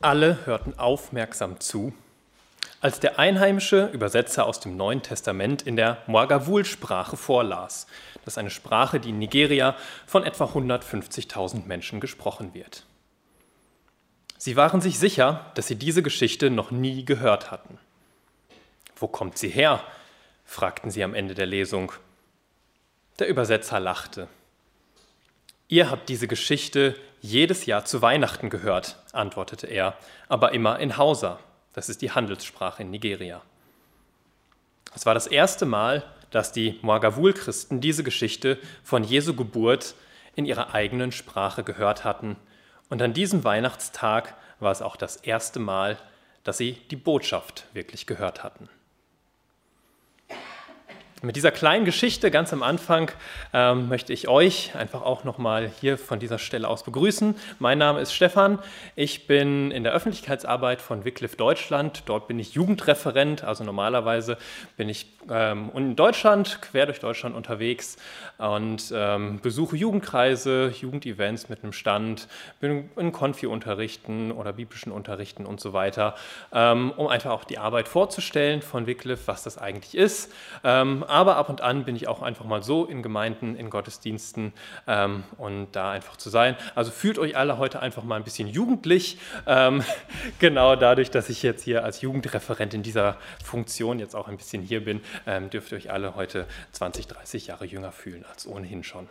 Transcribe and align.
Alle 0.00 0.46
hörten 0.46 0.78
aufmerksam 0.78 1.58
zu, 1.60 1.92
als 2.80 3.00
der 3.00 3.18
einheimische 3.18 3.86
Übersetzer 3.86 4.46
aus 4.46 4.60
dem 4.60 4.76
Neuen 4.76 5.02
Testament 5.02 5.62
in 5.62 5.74
der 5.74 5.98
Mwagavul-Sprache 6.06 7.16
vorlas. 7.16 7.86
Das 8.24 8.34
ist 8.34 8.38
eine 8.38 8.50
Sprache, 8.50 9.00
die 9.00 9.10
in 9.10 9.18
Nigeria 9.18 9.74
von 10.06 10.22
etwa 10.24 10.44
150.000 10.44 11.66
Menschen 11.66 11.98
gesprochen 11.98 12.54
wird. 12.54 12.84
Sie 14.36 14.54
waren 14.54 14.80
sich 14.80 15.00
sicher, 15.00 15.50
dass 15.56 15.66
sie 15.66 15.74
diese 15.74 16.02
Geschichte 16.02 16.50
noch 16.50 16.70
nie 16.70 17.04
gehört 17.04 17.50
hatten. 17.50 17.78
Wo 18.96 19.08
kommt 19.08 19.36
sie 19.36 19.48
her? 19.48 19.82
fragten 20.44 20.90
sie 20.90 21.02
am 21.02 21.14
Ende 21.14 21.34
der 21.34 21.46
Lesung. 21.46 21.92
Der 23.18 23.28
Übersetzer 23.28 23.80
lachte. 23.80 24.28
Ihr 25.70 25.90
habt 25.90 26.08
diese 26.08 26.28
Geschichte 26.28 26.96
jedes 27.20 27.66
Jahr 27.66 27.84
zu 27.84 28.00
Weihnachten 28.00 28.48
gehört, 28.48 28.96
antwortete 29.12 29.66
er, 29.66 29.98
aber 30.28 30.52
immer 30.52 30.78
in 30.78 30.96
Hausa. 30.96 31.38
Das 31.74 31.90
ist 31.90 32.00
die 32.00 32.10
Handelssprache 32.10 32.82
in 32.82 32.90
Nigeria. 32.90 33.42
Es 34.94 35.04
war 35.04 35.12
das 35.12 35.26
erste 35.26 35.66
Mal, 35.66 36.04
dass 36.30 36.52
die 36.52 36.78
Mwagavul-Christen 36.80 37.82
diese 37.82 38.02
Geschichte 38.02 38.58
von 38.82 39.04
Jesu 39.04 39.34
Geburt 39.34 39.94
in 40.34 40.46
ihrer 40.46 40.72
eigenen 40.74 41.12
Sprache 41.12 41.62
gehört 41.64 42.02
hatten. 42.02 42.36
Und 42.88 43.02
an 43.02 43.12
diesem 43.12 43.44
Weihnachtstag 43.44 44.34
war 44.60 44.72
es 44.72 44.80
auch 44.80 44.96
das 44.96 45.16
erste 45.16 45.58
Mal, 45.58 45.98
dass 46.44 46.56
sie 46.56 46.78
die 46.90 46.96
Botschaft 46.96 47.66
wirklich 47.74 48.06
gehört 48.06 48.42
hatten. 48.42 48.70
Mit 51.20 51.34
dieser 51.34 51.50
kleinen 51.50 51.84
Geschichte 51.84 52.30
ganz 52.30 52.52
am 52.52 52.62
Anfang 52.62 53.10
ähm, 53.52 53.88
möchte 53.88 54.12
ich 54.12 54.28
euch 54.28 54.76
einfach 54.76 55.02
auch 55.02 55.24
nochmal 55.24 55.68
hier 55.80 55.98
von 55.98 56.20
dieser 56.20 56.38
Stelle 56.38 56.68
aus 56.68 56.84
begrüßen. 56.84 57.34
Mein 57.58 57.78
Name 57.78 58.00
ist 58.00 58.12
Stefan. 58.12 58.60
Ich 58.94 59.26
bin 59.26 59.72
in 59.72 59.82
der 59.82 59.92
Öffentlichkeitsarbeit 59.92 60.80
von 60.80 61.04
Wycliffe 61.04 61.36
Deutschland. 61.36 62.04
Dort 62.06 62.28
bin 62.28 62.38
ich 62.38 62.52
Jugendreferent. 62.52 63.42
Also 63.42 63.64
normalerweise 63.64 64.38
bin 64.76 64.88
ich 64.88 65.06
ähm, 65.28 65.72
in 65.74 65.96
Deutschland, 65.96 66.62
quer 66.62 66.86
durch 66.86 67.00
Deutschland 67.00 67.34
unterwegs 67.34 67.96
und 68.38 68.92
ähm, 68.94 69.40
besuche 69.40 69.76
Jugendkreise, 69.76 70.72
Jugendevents 70.80 71.48
mit 71.48 71.64
einem 71.64 71.72
Stand, 71.72 72.28
bin 72.60 72.90
in 72.96 73.10
Konfi-Unterrichten 73.10 74.30
oder 74.30 74.52
biblischen 74.52 74.92
Unterrichten 74.92 75.46
und 75.46 75.58
so 75.58 75.72
weiter, 75.72 76.14
ähm, 76.52 76.92
um 76.96 77.08
einfach 77.08 77.32
auch 77.32 77.42
die 77.42 77.58
Arbeit 77.58 77.88
vorzustellen 77.88 78.62
von 78.62 78.86
Wycliffe, 78.86 79.26
was 79.26 79.42
das 79.42 79.58
eigentlich 79.58 79.96
ist 79.96 80.32
ähm, 80.62 81.04
aber 81.08 81.36
ab 81.36 81.48
und 81.48 81.60
an 81.60 81.84
bin 81.84 81.96
ich 81.96 82.08
auch 82.08 82.22
einfach 82.22 82.44
mal 82.44 82.62
so 82.62 82.84
in 82.84 83.02
Gemeinden, 83.02 83.56
in 83.56 83.70
Gottesdiensten 83.70 84.52
ähm, 84.86 85.24
und 85.36 85.72
da 85.72 85.90
einfach 85.90 86.16
zu 86.16 86.30
sein. 86.30 86.56
Also 86.74 86.90
fühlt 86.90 87.18
euch 87.18 87.36
alle 87.36 87.58
heute 87.58 87.80
einfach 87.80 88.04
mal 88.04 88.16
ein 88.16 88.24
bisschen 88.24 88.48
jugendlich, 88.48 89.18
ähm, 89.46 89.82
genau 90.38 90.76
dadurch, 90.76 91.10
dass 91.10 91.28
ich 91.28 91.42
jetzt 91.42 91.62
hier 91.62 91.84
als 91.84 92.00
Jugendreferent 92.00 92.74
in 92.74 92.82
dieser 92.82 93.16
Funktion 93.44 93.98
jetzt 93.98 94.14
auch 94.14 94.28
ein 94.28 94.36
bisschen 94.36 94.62
hier 94.62 94.84
bin, 94.84 95.00
ähm, 95.26 95.50
dürft 95.50 95.72
ihr 95.72 95.78
euch 95.78 95.90
alle 95.90 96.14
heute 96.14 96.46
20, 96.72 97.06
30 97.06 97.48
Jahre 97.48 97.64
jünger 97.64 97.92
fühlen 97.92 98.24
als 98.30 98.46
ohnehin 98.46 98.84
schon. 98.84 99.08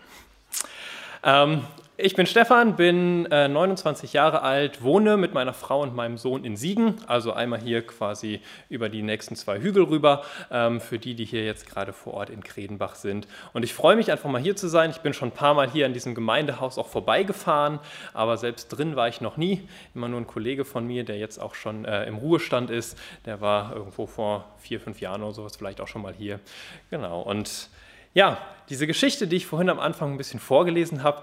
Ähm, 1.28 1.66
ich 1.98 2.16
bin 2.16 2.26
Stefan, 2.26 2.78
bin 2.78 3.26
äh, 3.32 3.50
29 3.50 4.14
Jahre 4.14 4.44
alt, 4.44 4.82
wohne 4.82 5.18
mit 5.18 5.34
meiner 5.34 5.52
Frau 5.52 5.82
und 5.82 5.94
meinem 5.94 6.18
Sohn 6.18 6.46
in 6.46 6.56
Siegen, 6.56 6.96
also 7.06 7.34
einmal 7.34 7.60
hier 7.60 7.86
quasi 7.86 8.40
über 8.70 8.88
die 8.88 9.02
nächsten 9.02 9.36
zwei 9.36 9.60
Hügel 9.60 9.84
rüber, 9.84 10.24
ähm, 10.50 10.80
für 10.80 11.00
die, 11.00 11.16
die 11.16 11.26
hier 11.26 11.44
jetzt 11.44 11.70
gerade 11.70 11.92
vor 11.92 12.14
Ort 12.14 12.30
in 12.30 12.44
Kredenbach 12.44 12.96
sind. 12.96 13.28
Und 13.52 13.64
ich 13.64 13.74
freue 13.74 13.98
mich 13.98 14.10
einfach 14.10 14.30
mal 14.30 14.42
hier 14.42 14.56
zu 14.56 14.70
sein. 14.70 14.90
Ich 14.92 15.00
bin 15.00 15.14
schon 15.14 15.30
ein 15.30 15.34
paar 15.34 15.54
Mal 15.54 15.70
hier 15.70 15.86
an 15.86 15.92
diesem 15.92 16.16
Gemeindehaus 16.16 16.78
auch 16.78 16.88
vorbeigefahren, 16.88 17.80
aber 18.14 18.38
selbst 18.38 18.70
drin 18.70 18.96
war 18.96 19.10
ich 19.10 19.20
noch 19.20 19.36
nie. 19.36 19.68
Immer 19.96 20.08
nur 20.08 20.22
ein 20.22 20.28
Kollege 20.28 20.64
von 20.64 20.88
mir, 20.88 21.04
der 21.04 21.18
jetzt 21.18 21.40
auch 21.42 21.56
schon 21.56 21.84
äh, 21.84 22.06
im 22.06 22.16
Ruhestand 22.16 22.70
ist, 22.70 22.98
der 23.26 23.42
war 23.42 23.76
irgendwo 23.76 24.06
vor 24.06 24.46
vier, 24.60 24.80
fünf 24.80 25.02
Jahren 25.02 25.24
oder 25.24 25.34
sowas 25.34 25.58
vielleicht 25.58 25.82
auch 25.82 25.90
schon 25.90 26.04
mal 26.04 26.14
hier. 26.14 26.40
Genau, 26.90 27.20
und 27.20 27.70
ja, 28.18 28.40
diese 28.70 28.88
Geschichte, 28.88 29.28
die 29.28 29.36
ich 29.36 29.46
vorhin 29.46 29.70
am 29.70 29.80
Anfang 29.80 30.12
ein 30.12 30.18
bisschen 30.18 30.40
vorgelesen 30.40 31.04
habe, 31.04 31.22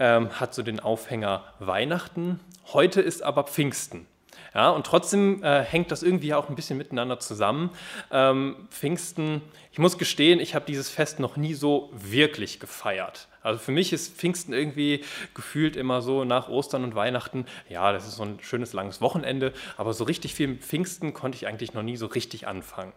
ähm, 0.00 0.40
hat 0.40 0.54
so 0.54 0.64
den 0.64 0.80
Aufhänger 0.80 1.44
Weihnachten. 1.60 2.40
Heute 2.72 3.00
ist 3.00 3.22
aber 3.22 3.44
Pfingsten. 3.44 4.08
Ja, 4.52 4.70
und 4.70 4.84
trotzdem 4.84 5.44
äh, 5.44 5.62
hängt 5.62 5.92
das 5.92 6.02
irgendwie 6.02 6.34
auch 6.34 6.48
ein 6.48 6.56
bisschen 6.56 6.78
miteinander 6.78 7.20
zusammen. 7.20 7.70
Ähm, 8.10 8.66
Pfingsten, 8.70 9.40
ich 9.70 9.78
muss 9.78 9.98
gestehen, 9.98 10.40
ich 10.40 10.56
habe 10.56 10.64
dieses 10.66 10.90
Fest 10.90 11.20
noch 11.20 11.36
nie 11.36 11.54
so 11.54 11.90
wirklich 11.92 12.58
gefeiert. 12.58 13.28
Also 13.42 13.60
für 13.60 13.70
mich 13.70 13.92
ist 13.92 14.16
Pfingsten 14.16 14.52
irgendwie 14.52 15.04
gefühlt 15.34 15.76
immer 15.76 16.02
so 16.02 16.24
nach 16.24 16.48
Ostern 16.48 16.82
und 16.82 16.96
Weihnachten, 16.96 17.46
ja, 17.68 17.92
das 17.92 18.08
ist 18.08 18.16
so 18.16 18.24
ein 18.24 18.40
schönes 18.42 18.72
langes 18.72 19.00
Wochenende, 19.00 19.52
aber 19.76 19.92
so 19.94 20.02
richtig 20.02 20.34
viel 20.34 20.48
mit 20.48 20.64
Pfingsten 20.64 21.14
konnte 21.14 21.36
ich 21.36 21.46
eigentlich 21.46 21.72
noch 21.72 21.84
nie 21.84 21.96
so 21.96 22.06
richtig 22.06 22.48
anfangen. 22.48 22.92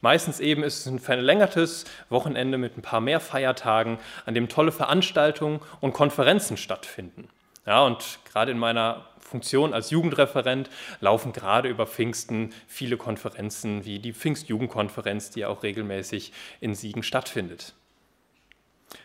Meistens 0.00 0.38
eben 0.38 0.62
ist 0.62 0.80
es 0.80 0.86
ein 0.86 1.00
verlängertes 1.00 1.84
Wochenende 2.08 2.56
mit 2.56 2.76
ein 2.76 2.82
paar 2.82 3.00
mehr 3.00 3.18
Feiertagen, 3.18 3.98
an 4.26 4.34
dem 4.34 4.48
tolle 4.48 4.70
Veranstaltungen 4.70 5.60
und 5.80 5.92
Konferenzen 5.92 6.56
stattfinden. 6.56 7.28
Ja, 7.66 7.82
und 7.82 8.20
gerade 8.30 8.52
in 8.52 8.58
meiner 8.58 9.04
Funktion 9.18 9.74
als 9.74 9.90
Jugendreferent 9.90 10.70
laufen 11.00 11.32
gerade 11.32 11.68
über 11.68 11.86
Pfingsten 11.86 12.54
viele 12.66 12.96
Konferenzen 12.96 13.84
wie 13.84 13.98
die 13.98 14.14
Pfingstjugendkonferenz, 14.14 15.30
die 15.30 15.44
auch 15.44 15.62
regelmäßig 15.62 16.32
in 16.60 16.74
Siegen 16.74 17.02
stattfindet. 17.02 17.74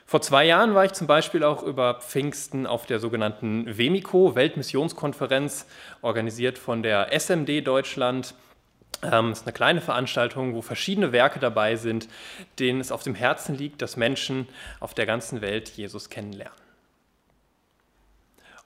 Vor 0.06 0.22
zwei 0.22 0.46
Jahren 0.46 0.76
war 0.76 0.86
ich 0.86 0.94
zum 0.94 1.08
Beispiel 1.08 1.44
auch 1.44 1.64
über 1.64 1.96
Pfingsten 1.96 2.66
auf 2.66 2.86
der 2.86 3.00
sogenannten 3.00 3.78
WEMICO, 3.78 4.36
Weltmissionskonferenz, 4.36 5.66
organisiert 6.02 6.58
von 6.58 6.84
der 6.84 7.12
SMD 7.12 7.66
Deutschland 7.66 8.36
ähm, 9.02 9.32
es 9.32 9.40
ist 9.40 9.48
eine 9.48 9.54
kleine 9.54 9.82
Veranstaltung, 9.82 10.54
wo 10.54 10.62
verschiedene 10.62 11.12
Werke 11.12 11.40
dabei 11.40 11.76
sind, 11.76 12.08
denen 12.60 12.80
es 12.80 12.92
auf 12.92 13.04
dem 13.04 13.16
Herzen 13.16 13.56
liegt, 13.56 13.82
dass 13.82 13.98
Menschen 13.98 14.48
auf 14.80 14.94
der 14.94 15.06
ganzen 15.06 15.42
Welt 15.42 15.70
Jesus 15.70 16.10
kennenlernen. 16.10 16.58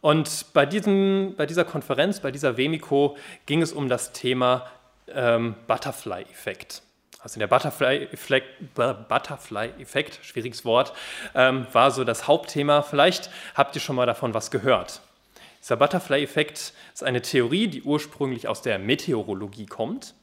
Und 0.01 0.45
bei, 0.53 0.65
diesem, 0.65 1.33
bei 1.37 1.45
dieser 1.45 1.65
Konferenz, 1.65 2.19
bei 2.19 2.31
dieser 2.31 2.55
Wemiko, 2.57 3.17
ging 3.45 3.61
es 3.61 3.73
um 3.73 3.89
das 3.89 4.13
Thema 4.13 4.67
ähm, 5.13 5.55
Butterfly-Effekt. 5.67 6.83
Also 7.19 7.39
der 7.39 7.47
Butterfly-Effekt, 7.47 8.75
Butterfly 8.75 9.71
schwieriges 10.21 10.63
Wort, 10.65 10.93
ähm, 11.33 11.65
war 11.71 11.89
so 11.89 12.03
das 12.03 12.27
Hauptthema. 12.27 12.83
Vielleicht 12.83 13.31
habt 13.55 13.75
ihr 13.75 13.81
schon 13.81 13.95
mal 13.95 14.05
davon 14.05 14.35
was 14.35 14.51
gehört. 14.51 15.01
Dieser 15.61 15.77
Butterfly-Effekt 15.77 16.73
ist 16.93 17.03
eine 17.03 17.23
Theorie, 17.23 17.67
die 17.67 17.81
ursprünglich 17.81 18.47
aus 18.47 18.61
der 18.61 18.77
Meteorologie 18.77 19.65
kommt 19.65 20.13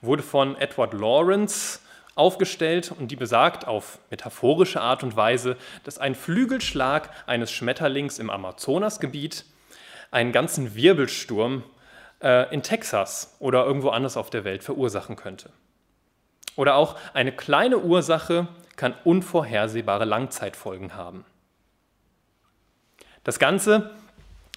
wurde 0.00 0.22
von 0.22 0.56
Edward 0.56 0.94
Lawrence 0.94 1.80
aufgestellt 2.14 2.92
und 2.96 3.08
die 3.08 3.16
besagt 3.16 3.66
auf 3.66 3.98
metaphorische 4.10 4.80
Art 4.80 5.02
und 5.02 5.16
Weise, 5.16 5.56
dass 5.84 5.98
ein 5.98 6.14
Flügelschlag 6.14 7.10
eines 7.26 7.50
Schmetterlings 7.50 8.18
im 8.18 8.30
Amazonasgebiet 8.30 9.44
einen 10.10 10.32
ganzen 10.32 10.74
Wirbelsturm 10.74 11.62
äh, 12.22 12.52
in 12.52 12.62
Texas 12.62 13.36
oder 13.38 13.64
irgendwo 13.64 13.90
anders 13.90 14.16
auf 14.16 14.30
der 14.30 14.44
Welt 14.44 14.62
verursachen 14.62 15.16
könnte. 15.16 15.50
Oder 16.56 16.74
auch 16.74 16.96
eine 17.14 17.32
kleine 17.32 17.78
Ursache 17.78 18.48
kann 18.76 18.94
unvorhersehbare 19.04 20.04
Langzeitfolgen 20.04 20.94
haben. 20.94 21.24
Das 23.24 23.38
Ganze 23.38 23.90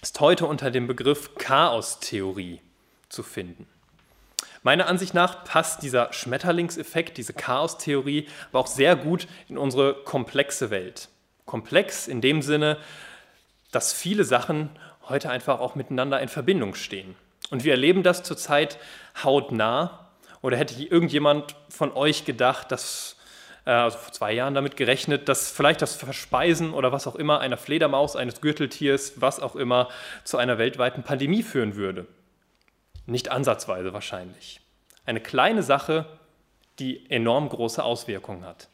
ist 0.02 0.20
heute 0.20 0.46
unter 0.46 0.70
dem 0.70 0.86
Begriff 0.86 1.34
Chaostheorie 1.36 2.60
zu 3.08 3.22
finden. 3.22 3.66
Meiner 4.64 4.88
Ansicht 4.88 5.12
nach 5.12 5.44
passt 5.44 5.82
dieser 5.82 6.10
Schmetterlingseffekt, 6.12 7.18
diese 7.18 7.34
Chaostheorie, 7.34 8.26
aber 8.50 8.60
auch 8.60 8.66
sehr 8.66 8.96
gut 8.96 9.28
in 9.48 9.58
unsere 9.58 9.92
komplexe 9.92 10.70
Welt. 10.70 11.10
Komplex 11.44 12.08
in 12.08 12.22
dem 12.22 12.40
Sinne, 12.40 12.78
dass 13.72 13.92
viele 13.92 14.24
Sachen 14.24 14.70
heute 15.06 15.28
einfach 15.28 15.60
auch 15.60 15.74
miteinander 15.74 16.18
in 16.20 16.28
Verbindung 16.28 16.74
stehen. 16.74 17.14
Und 17.50 17.62
wir 17.62 17.72
erleben 17.72 18.02
das 18.02 18.22
zurzeit 18.22 18.78
hautnah. 19.22 20.08
Oder 20.40 20.56
hätte 20.56 20.82
irgendjemand 20.82 21.56
von 21.68 21.92
euch 21.92 22.24
gedacht, 22.24 22.72
dass, 22.72 23.16
äh, 23.66 23.70
also 23.70 23.98
vor 23.98 24.12
zwei 24.14 24.32
Jahren 24.32 24.54
damit 24.54 24.78
gerechnet, 24.78 25.28
dass 25.28 25.50
vielleicht 25.50 25.82
das 25.82 25.94
Verspeisen 25.94 26.72
oder 26.72 26.90
was 26.90 27.06
auch 27.06 27.16
immer 27.16 27.40
einer 27.40 27.58
Fledermaus, 27.58 28.16
eines 28.16 28.40
Gürteltiers, 28.40 29.14
was 29.16 29.40
auch 29.40 29.56
immer, 29.56 29.90
zu 30.22 30.38
einer 30.38 30.56
weltweiten 30.56 31.02
Pandemie 31.02 31.42
führen 31.42 31.76
würde? 31.76 32.06
Nicht 33.06 33.30
ansatzweise 33.30 33.92
wahrscheinlich. 33.92 34.60
Eine 35.06 35.20
kleine 35.20 35.62
Sache, 35.62 36.06
die 36.78 37.08
enorm 37.10 37.48
große 37.48 37.82
Auswirkungen 37.82 38.44
hat. 38.44 38.68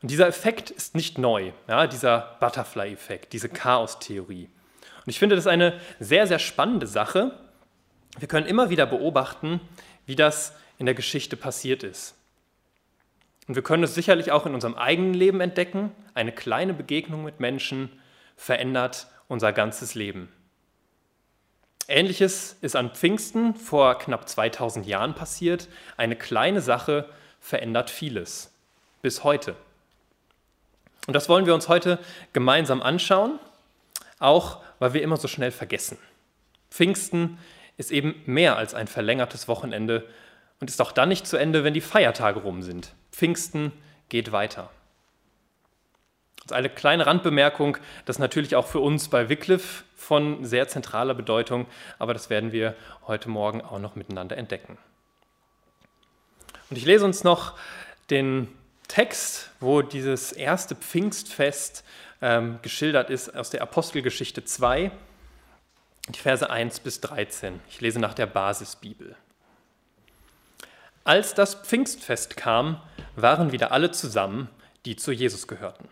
Und 0.00 0.10
dieser 0.10 0.28
Effekt 0.28 0.70
ist 0.70 0.94
nicht 0.94 1.18
neu, 1.18 1.52
ja, 1.66 1.86
dieser 1.86 2.36
Butterfly-Effekt, 2.40 3.32
diese 3.32 3.48
Chaos-Theorie. 3.48 4.48
Und 5.04 5.10
ich 5.10 5.18
finde 5.18 5.36
das 5.36 5.46
eine 5.46 5.80
sehr, 5.98 6.26
sehr 6.26 6.38
spannende 6.38 6.86
Sache. 6.86 7.32
Wir 8.18 8.28
können 8.28 8.46
immer 8.46 8.70
wieder 8.70 8.86
beobachten, 8.86 9.60
wie 10.06 10.16
das 10.16 10.54
in 10.78 10.86
der 10.86 10.94
Geschichte 10.94 11.36
passiert 11.36 11.82
ist. 11.82 12.14
Und 13.48 13.54
wir 13.54 13.62
können 13.62 13.82
es 13.82 13.94
sicherlich 13.94 14.30
auch 14.30 14.46
in 14.46 14.54
unserem 14.54 14.74
eigenen 14.74 15.14
Leben 15.14 15.40
entdecken. 15.40 15.90
Eine 16.14 16.32
kleine 16.32 16.74
Begegnung 16.74 17.24
mit 17.24 17.40
Menschen 17.40 17.90
verändert 18.36 19.08
unser 19.26 19.52
ganzes 19.52 19.94
Leben. 19.94 20.28
Ähnliches 21.88 22.56
ist 22.60 22.76
an 22.76 22.90
Pfingsten 22.90 23.54
vor 23.54 23.98
knapp 23.98 24.28
2000 24.28 24.86
Jahren 24.86 25.14
passiert. 25.14 25.68
Eine 25.96 26.16
kleine 26.16 26.60
Sache 26.60 27.08
verändert 27.40 27.88
vieles. 27.88 28.52
Bis 29.00 29.24
heute. 29.24 29.56
Und 31.06 31.14
das 31.14 31.30
wollen 31.30 31.46
wir 31.46 31.54
uns 31.54 31.68
heute 31.68 31.98
gemeinsam 32.34 32.82
anschauen, 32.82 33.38
auch 34.18 34.62
weil 34.78 34.92
wir 34.92 35.02
immer 35.02 35.16
so 35.16 35.28
schnell 35.28 35.50
vergessen. 35.50 35.96
Pfingsten 36.70 37.38
ist 37.78 37.90
eben 37.90 38.22
mehr 38.26 38.56
als 38.58 38.74
ein 38.74 38.86
verlängertes 38.86 39.48
Wochenende 39.48 40.06
und 40.60 40.68
ist 40.68 40.82
auch 40.82 40.92
dann 40.92 41.08
nicht 41.08 41.26
zu 41.26 41.38
Ende, 41.38 41.64
wenn 41.64 41.72
die 41.72 41.80
Feiertage 41.80 42.40
rum 42.40 42.62
sind. 42.62 42.92
Pfingsten 43.12 43.72
geht 44.10 44.30
weiter. 44.32 44.68
Eine 46.52 46.70
kleine 46.70 47.06
Randbemerkung, 47.06 47.76
das 48.04 48.16
ist 48.16 48.20
natürlich 48.20 48.56
auch 48.56 48.66
für 48.66 48.80
uns 48.80 49.08
bei 49.08 49.28
Wycliffe 49.28 49.84
von 49.96 50.44
sehr 50.44 50.68
zentraler 50.68 51.14
Bedeutung, 51.14 51.66
aber 51.98 52.14
das 52.14 52.30
werden 52.30 52.52
wir 52.52 52.74
heute 53.06 53.28
Morgen 53.28 53.62
auch 53.62 53.78
noch 53.78 53.96
miteinander 53.96 54.36
entdecken. 54.36 54.78
Und 56.70 56.76
ich 56.76 56.84
lese 56.84 57.04
uns 57.04 57.24
noch 57.24 57.54
den 58.10 58.48
Text, 58.88 59.50
wo 59.60 59.82
dieses 59.82 60.32
erste 60.32 60.74
Pfingstfest 60.74 61.84
ähm, 62.20 62.58
geschildert 62.62 63.10
ist, 63.10 63.34
aus 63.34 63.50
der 63.50 63.62
Apostelgeschichte 63.62 64.44
2, 64.44 64.90
die 66.08 66.18
Verse 66.18 66.48
1 66.48 66.80
bis 66.80 67.00
13. 67.00 67.60
Ich 67.68 67.80
lese 67.80 68.00
nach 68.00 68.14
der 68.14 68.26
Basisbibel. 68.26 69.14
Als 71.04 71.34
das 71.34 71.54
Pfingstfest 71.54 72.36
kam, 72.36 72.82
waren 73.16 73.52
wieder 73.52 73.72
alle 73.72 73.90
zusammen, 73.90 74.48
die 74.84 74.96
zu 74.96 75.12
Jesus 75.12 75.48
gehörten. 75.48 75.88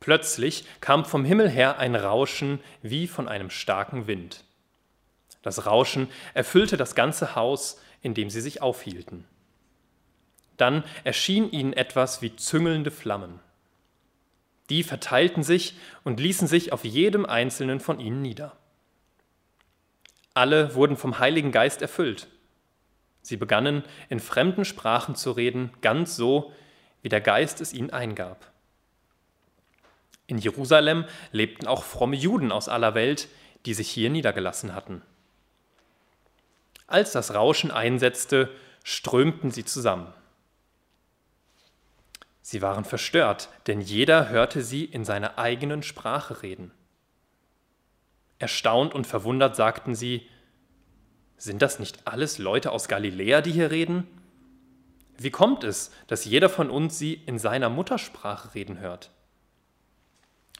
Plötzlich 0.00 0.64
kam 0.80 1.04
vom 1.04 1.24
Himmel 1.24 1.48
her 1.48 1.78
ein 1.78 1.94
Rauschen 1.94 2.60
wie 2.82 3.06
von 3.06 3.28
einem 3.28 3.50
starken 3.50 4.06
Wind. 4.06 4.44
Das 5.42 5.66
Rauschen 5.66 6.08
erfüllte 6.34 6.76
das 6.76 6.94
ganze 6.94 7.34
Haus, 7.34 7.80
in 8.02 8.14
dem 8.14 8.30
sie 8.30 8.40
sich 8.40 8.62
aufhielten. 8.62 9.24
Dann 10.56 10.84
erschien 11.04 11.50
ihnen 11.50 11.72
etwas 11.72 12.22
wie 12.22 12.34
züngelnde 12.34 12.90
Flammen. 12.90 13.40
Die 14.70 14.82
verteilten 14.82 15.42
sich 15.42 15.76
und 16.02 16.18
ließen 16.18 16.48
sich 16.48 16.72
auf 16.72 16.84
jedem 16.84 17.26
einzelnen 17.26 17.78
von 17.80 18.00
ihnen 18.00 18.22
nieder. 18.22 18.56
Alle 20.34 20.74
wurden 20.74 20.96
vom 20.96 21.18
Heiligen 21.18 21.52
Geist 21.52 21.82
erfüllt. 21.82 22.28
Sie 23.22 23.36
begannen 23.36 23.84
in 24.08 24.20
fremden 24.20 24.64
Sprachen 24.64 25.14
zu 25.14 25.32
reden, 25.32 25.72
ganz 25.80 26.16
so, 26.16 26.52
wie 27.02 27.08
der 27.08 27.20
Geist 27.20 27.60
es 27.60 27.72
ihnen 27.72 27.90
eingab. 27.90 28.52
In 30.26 30.38
Jerusalem 30.38 31.04
lebten 31.32 31.66
auch 31.66 31.84
fromme 31.84 32.16
Juden 32.16 32.52
aus 32.52 32.68
aller 32.68 32.94
Welt, 32.94 33.28
die 33.64 33.74
sich 33.74 33.88
hier 33.88 34.10
niedergelassen 34.10 34.74
hatten. 34.74 35.02
Als 36.86 37.12
das 37.12 37.34
Rauschen 37.34 37.70
einsetzte, 37.70 38.50
strömten 38.84 39.50
sie 39.50 39.64
zusammen. 39.64 40.12
Sie 42.42 42.62
waren 42.62 42.84
verstört, 42.84 43.48
denn 43.66 43.80
jeder 43.80 44.28
hörte 44.28 44.62
sie 44.62 44.84
in 44.84 45.04
seiner 45.04 45.36
eigenen 45.36 45.82
Sprache 45.82 46.42
reden. 46.42 46.70
Erstaunt 48.38 48.94
und 48.94 49.06
verwundert 49.06 49.56
sagten 49.56 49.96
sie, 49.96 50.28
sind 51.38 51.60
das 51.60 51.78
nicht 51.78 52.06
alles 52.06 52.38
Leute 52.38 52.70
aus 52.70 52.88
Galiläa, 52.88 53.40
die 53.40 53.52
hier 53.52 53.70
reden? 53.70 54.06
Wie 55.18 55.30
kommt 55.30 55.64
es, 55.64 55.90
dass 56.06 56.24
jeder 56.24 56.48
von 56.48 56.70
uns 56.70 56.98
sie 56.98 57.14
in 57.14 57.38
seiner 57.38 57.68
Muttersprache 57.68 58.54
reden 58.54 58.78
hört? 58.78 59.10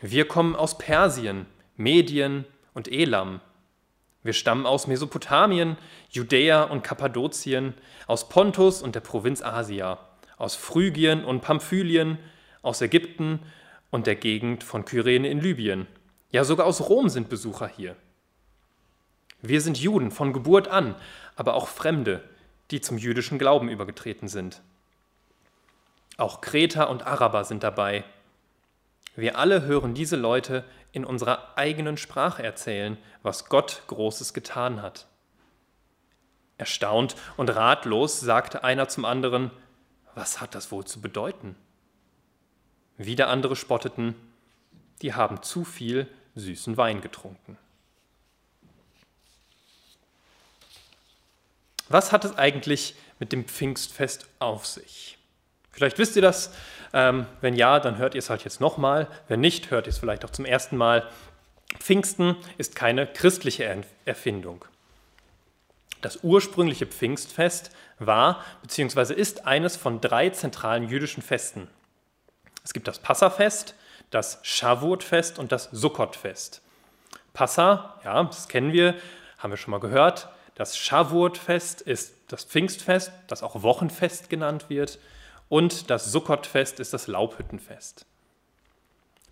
Wir 0.00 0.28
kommen 0.28 0.56
aus 0.56 0.78
Persien, 0.78 1.46
Medien 1.76 2.44
und 2.75 2.88
Elam. 2.88 3.40
Wir 4.22 4.32
stammen 4.32 4.66
aus 4.66 4.87
Mesopotamien, 4.87 5.76
Judäa 6.10 6.64
und 6.64 6.82
Kappadokien, 6.82 7.75
aus 8.06 8.28
Pontus 8.28 8.82
und 8.82 8.94
der 8.94 9.00
Provinz 9.00 9.43
Asia 9.43 9.98
aus 10.37 10.54
Phrygien 10.54 11.25
und 11.25 11.40
Pamphylien, 11.40 12.19
aus 12.62 12.81
Ägypten 12.81 13.40
und 13.90 14.06
der 14.06 14.16
Gegend 14.16 14.62
von 14.64 14.84
Kyrene 14.84 15.28
in 15.28 15.40
Libyen. 15.40 15.87
Ja, 16.31 16.44
sogar 16.44 16.66
aus 16.66 16.88
Rom 16.88 17.08
sind 17.08 17.28
Besucher 17.28 17.69
hier. 17.69 17.96
Wir 19.40 19.60
sind 19.60 19.78
Juden 19.78 20.10
von 20.10 20.32
Geburt 20.32 20.69
an, 20.69 20.94
aber 21.37 21.54
auch 21.54 21.69
Fremde, 21.69 22.22
die 22.70 22.81
zum 22.81 22.99
jüdischen 22.99 23.38
Glauben 23.38 23.69
übergetreten 23.69 24.28
sind. 24.28 24.60
Auch 26.16 26.40
Kreter 26.40 26.90
und 26.90 27.06
Araber 27.06 27.44
sind 27.44 27.62
dabei. 27.62 28.04
Wir 29.16 29.38
alle 29.38 29.62
hören 29.62 29.94
diese 29.94 30.16
Leute 30.16 30.62
in 30.92 31.04
unserer 31.04 31.56
eigenen 31.56 31.96
Sprache 31.96 32.42
erzählen, 32.42 32.98
was 33.22 33.46
Gott 33.46 33.82
Großes 33.86 34.34
getan 34.34 34.82
hat. 34.82 35.06
Erstaunt 36.58 37.16
und 37.38 37.48
ratlos 37.48 38.20
sagte 38.20 38.62
einer 38.62 38.88
zum 38.88 39.06
anderen, 39.06 39.50
was 40.14 40.40
hat 40.40 40.54
das 40.54 40.70
wohl 40.70 40.84
zu 40.84 41.00
bedeuten? 41.00 41.56
Wieder 42.98 43.28
andere 43.28 43.56
spotteten, 43.56 44.14
die 45.02 45.14
haben 45.14 45.42
zu 45.42 45.64
viel 45.64 46.08
süßen 46.34 46.76
Wein 46.76 47.00
getrunken. 47.00 47.58
Was 51.88 52.12
hat 52.12 52.24
es 52.24 52.36
eigentlich 52.36 52.96
mit 53.18 53.32
dem 53.32 53.44
Pfingstfest 53.46 54.26
auf 54.40 54.66
sich? 54.66 55.18
Vielleicht 55.70 55.98
wisst 55.98 56.16
ihr 56.16 56.22
das. 56.22 56.52
Ähm, 56.93 57.27
wenn 57.41 57.55
ja, 57.55 57.81
dann 57.81 57.99
hört 57.99 58.15
ihr 58.15 58.21
es 58.21 58.31
halt 58.31 58.44
jetzt 58.44 58.61
nochmal. 58.61 59.09
Wenn 59.29 59.41
nicht, 59.41 59.71
hört 59.71 59.87
ihr 59.87 59.91
es 59.91 59.99
vielleicht 59.99 60.25
auch 60.25 60.31
zum 60.31 60.44
ersten 60.44 60.77
Mal. 60.77 61.09
Pfingsten 61.79 62.37
ist 62.59 62.75
keine 62.77 63.06
christliche 63.06 63.83
Erfindung. 64.05 64.65
Das 66.00 66.23
ursprüngliche 66.23 66.87
Pfingstfest 66.87 67.71
war 67.99 68.44
bzw. 68.62 69.15
ist 69.15 69.47
eines 69.47 69.77
von 69.77 70.00
drei 70.00 70.31
zentralen 70.31 70.88
jüdischen 70.88 71.23
Festen. 71.23 71.69
Es 72.62 72.73
gibt 72.73 72.88
das 72.88 72.99
Passafest, 72.99 73.75
das 74.11 74.38
Shavuot-Fest 74.43 75.38
und 75.38 75.53
das 75.53 75.69
Sukkot-Fest. 75.73 76.62
Passa, 77.33 78.00
ja, 78.05 78.25
das 78.25 78.49
kennen 78.49 78.73
wir, 78.73 78.94
haben 79.38 79.50
wir 79.50 79.56
schon 79.56 79.71
mal 79.71 79.81
gehört. 79.81 80.29
Das 80.55 80.77
Shavuot-Fest 80.79 81.83
ist 81.83 82.15
das 82.29 82.44
Pfingstfest, 82.44 83.12
das 83.27 83.43
auch 83.43 83.62
Wochenfest 83.62 84.31
genannt 84.31 84.67
wird. 84.69 84.99
Und 85.48 85.90
das 85.90 86.10
Sukkot-Fest 86.12 86.81
ist 86.81 86.93
das 86.93 87.06
Laubhüttenfest. 87.06 88.06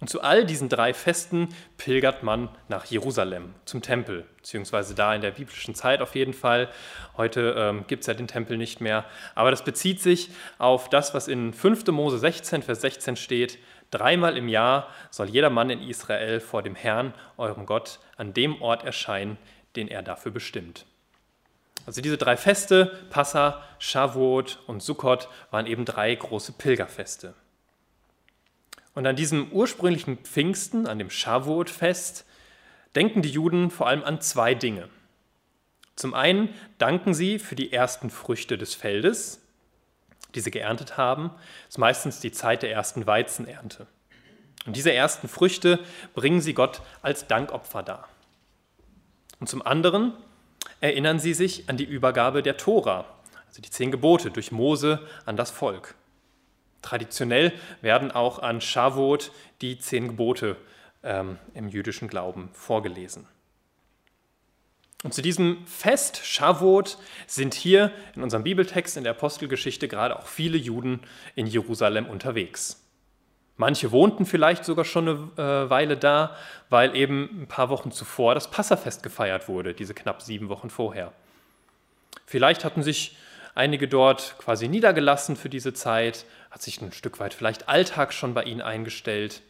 Und 0.00 0.08
zu 0.08 0.20
all 0.20 0.44
diesen 0.44 0.68
drei 0.68 0.92
Festen 0.92 1.48
pilgert 1.78 2.22
man 2.22 2.50
nach 2.68 2.84
Jerusalem, 2.84 3.54
zum 3.64 3.80
Tempel, 3.80 4.26
beziehungsweise 4.36 4.94
da 4.94 5.14
in 5.14 5.22
der 5.22 5.30
biblischen 5.30 5.74
Zeit 5.74 6.02
auf 6.02 6.14
jeden 6.14 6.34
Fall. 6.34 6.68
Heute 7.16 7.54
ähm, 7.56 7.84
gibt 7.86 8.02
es 8.02 8.08
ja 8.08 8.14
den 8.14 8.26
Tempel 8.26 8.58
nicht 8.58 8.80
mehr. 8.80 9.06
Aber 9.34 9.50
das 9.50 9.64
bezieht 9.64 10.02
sich 10.02 10.30
auf 10.58 10.90
das, 10.90 11.14
was 11.14 11.26
in 11.26 11.54
5. 11.54 11.86
Mose 11.86 12.18
16, 12.18 12.62
Vers 12.62 12.82
16 12.82 13.16
steht. 13.16 13.58
Dreimal 13.90 14.36
im 14.36 14.48
Jahr 14.48 14.88
soll 15.10 15.28
jeder 15.28 15.50
Mann 15.50 15.70
in 15.70 15.80
Israel 15.80 16.40
vor 16.40 16.62
dem 16.62 16.74
Herrn, 16.74 17.14
eurem 17.38 17.64
Gott, 17.64 18.00
an 18.16 18.34
dem 18.34 18.60
Ort 18.60 18.84
erscheinen, 18.84 19.38
den 19.76 19.88
er 19.88 20.02
dafür 20.02 20.32
bestimmt. 20.32 20.84
Also 21.86 22.00
diese 22.00 22.16
drei 22.16 22.36
Feste, 22.36 22.98
Passa, 23.10 23.62
Shavuot 23.78 24.60
und 24.66 24.82
Sukkot, 24.82 25.28
waren 25.50 25.66
eben 25.66 25.84
drei 25.84 26.14
große 26.14 26.52
Pilgerfeste. 26.52 27.34
Und 28.94 29.06
an 29.06 29.16
diesem 29.16 29.50
ursprünglichen 29.52 30.18
Pfingsten, 30.18 30.86
an 30.86 30.98
dem 30.98 31.10
Shavuot-Fest, 31.10 32.24
denken 32.94 33.22
die 33.22 33.30
Juden 33.30 33.70
vor 33.70 33.88
allem 33.88 34.04
an 34.04 34.20
zwei 34.20 34.54
Dinge. 34.54 34.88
Zum 35.96 36.14
einen 36.14 36.54
danken 36.78 37.12
sie 37.12 37.38
für 37.38 37.56
die 37.56 37.72
ersten 37.72 38.10
Früchte 38.10 38.56
des 38.56 38.74
Feldes, 38.74 39.40
die 40.34 40.40
sie 40.40 40.50
geerntet 40.50 40.96
haben. 40.96 41.30
Das 41.66 41.74
ist 41.74 41.78
meistens 41.78 42.20
die 42.20 42.32
Zeit 42.32 42.62
der 42.62 42.72
ersten 42.72 43.06
Weizenernte. 43.06 43.86
Und 44.66 44.76
diese 44.76 44.92
ersten 44.92 45.28
Früchte 45.28 45.80
bringen 46.14 46.40
sie 46.40 46.54
Gott 46.54 46.80
als 47.02 47.26
Dankopfer 47.26 47.82
dar. 47.82 48.08
Und 49.40 49.48
zum 49.48 49.62
anderen 49.62 50.14
erinnern 50.80 51.18
sie 51.18 51.34
sich 51.34 51.68
an 51.68 51.76
die 51.76 51.84
Übergabe 51.84 52.42
der 52.42 52.56
Tora, 52.56 53.06
also 53.46 53.62
die 53.62 53.70
zehn 53.70 53.90
Gebote 53.90 54.30
durch 54.30 54.52
Mose 54.52 55.00
an 55.26 55.36
das 55.36 55.50
Volk. 55.50 55.94
Traditionell 56.82 57.52
werden 57.80 58.10
auch 58.10 58.40
an 58.40 58.60
Shavuot 58.60 59.32
die 59.60 59.78
zehn 59.78 60.08
Gebote 60.08 60.56
ähm, 61.02 61.38
im 61.54 61.68
jüdischen 61.68 62.08
Glauben 62.08 62.50
vorgelesen. 62.52 63.26
Und 65.02 65.12
zu 65.12 65.20
diesem 65.20 65.66
Fest 65.66 66.24
Shavuot 66.24 66.98
sind 67.26 67.54
hier 67.54 67.92
in 68.16 68.22
unserem 68.22 68.42
Bibeltext 68.42 68.96
in 68.96 69.04
der 69.04 69.12
Apostelgeschichte 69.12 69.86
gerade 69.86 70.18
auch 70.18 70.26
viele 70.26 70.56
Juden 70.56 71.00
in 71.34 71.46
Jerusalem 71.46 72.06
unterwegs. 72.06 72.83
Manche 73.56 73.92
wohnten 73.92 74.26
vielleicht 74.26 74.64
sogar 74.64 74.84
schon 74.84 75.08
eine 75.08 75.64
äh, 75.66 75.70
Weile 75.70 75.96
da, 75.96 76.36
weil 76.70 76.96
eben 76.96 77.42
ein 77.42 77.46
paar 77.46 77.68
Wochen 77.68 77.92
zuvor 77.92 78.34
das 78.34 78.50
Passafest 78.50 79.02
gefeiert 79.02 79.48
wurde, 79.48 79.74
diese 79.74 79.94
knapp 79.94 80.22
sieben 80.22 80.48
Wochen 80.48 80.70
vorher. 80.70 81.12
Vielleicht 82.26 82.64
hatten 82.64 82.82
sich 82.82 83.16
einige 83.54 83.86
dort 83.86 84.36
quasi 84.38 84.66
niedergelassen 84.66 85.36
für 85.36 85.48
diese 85.48 85.72
Zeit, 85.72 86.24
hat 86.50 86.62
sich 86.62 86.80
ein 86.80 86.92
Stück 86.92 87.20
weit 87.20 87.32
vielleicht 87.32 87.68
Alltag 87.68 88.12
schon 88.12 88.34
bei 88.34 88.42
ihnen 88.42 88.60
eingestellt. 88.60 89.42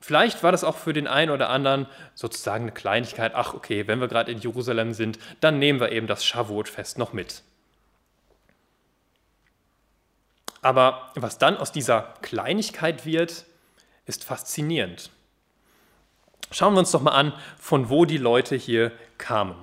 Vielleicht 0.00 0.42
war 0.42 0.52
das 0.52 0.64
auch 0.64 0.76
für 0.76 0.92
den 0.92 1.06
einen 1.06 1.30
oder 1.30 1.48
anderen 1.48 1.86
sozusagen 2.14 2.64
eine 2.64 2.72
Kleinigkeit. 2.72 3.32
Ach, 3.34 3.54
okay, 3.54 3.86
wenn 3.88 4.00
wir 4.00 4.08
gerade 4.08 4.30
in 4.30 4.38
Jerusalem 4.38 4.92
sind, 4.92 5.18
dann 5.40 5.58
nehmen 5.58 5.80
wir 5.80 5.92
eben 5.92 6.06
das 6.06 6.24
Shavuot-Fest 6.24 6.98
noch 6.98 7.12
mit. 7.12 7.42
Aber 10.68 11.12
was 11.14 11.38
dann 11.38 11.56
aus 11.56 11.72
dieser 11.72 12.12
Kleinigkeit 12.20 13.06
wird, 13.06 13.46
ist 14.04 14.22
faszinierend. 14.22 15.10
Schauen 16.50 16.74
wir 16.74 16.80
uns 16.80 16.90
doch 16.90 17.00
mal 17.00 17.12
an, 17.12 17.32
von 17.56 17.88
wo 17.88 18.04
die 18.04 18.18
Leute 18.18 18.54
hier 18.54 18.92
kamen. 19.16 19.54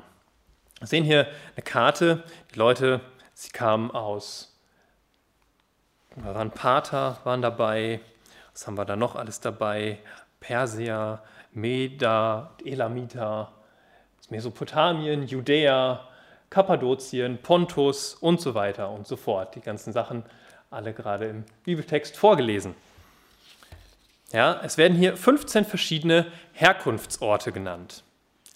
Wir 0.79 0.87
sehen 0.87 1.03
hier 1.03 1.27
eine 1.55 1.63
Karte. 1.63 2.23
Die 2.51 2.57
Leute, 2.57 3.01
sie 3.35 3.51
kamen 3.51 3.91
aus, 3.91 4.57
waren 6.15 6.49
Pater, 6.49 7.19
waren 7.23 7.43
dabei. 7.43 7.99
Was 8.53 8.65
haben 8.65 8.75
wir 8.75 8.85
da 8.85 8.95
noch 8.95 9.15
alles 9.15 9.39
dabei? 9.39 9.99
Perser, 10.39 11.21
Meda, 11.51 12.55
Elamiter, 12.65 13.51
Mesopotamien, 14.31 15.27
Judäa, 15.27 16.07
Kappadokien, 16.49 17.37
Pontus 17.43 18.15
und 18.15 18.41
so 18.41 18.55
weiter 18.55 18.89
und 18.89 19.05
so 19.05 19.15
fort. 19.15 19.53
Die 19.53 19.61
ganzen 19.61 19.93
Sachen 19.93 20.23
alle 20.69 20.93
gerade 20.93 21.25
im 21.25 21.43
Bibeltext 21.63 22.17
vorgelesen. 22.17 22.75
Ja, 24.31 24.59
es 24.63 24.77
werden 24.77 24.97
hier 24.97 25.15
15 25.15 25.65
verschiedene 25.65 26.31
Herkunftsorte 26.53 27.51
genannt, 27.51 28.03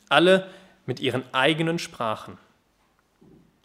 alle 0.09 0.49
mit 0.85 0.99
ihren 0.99 1.23
eigenen 1.33 1.79
Sprachen. 1.79 2.37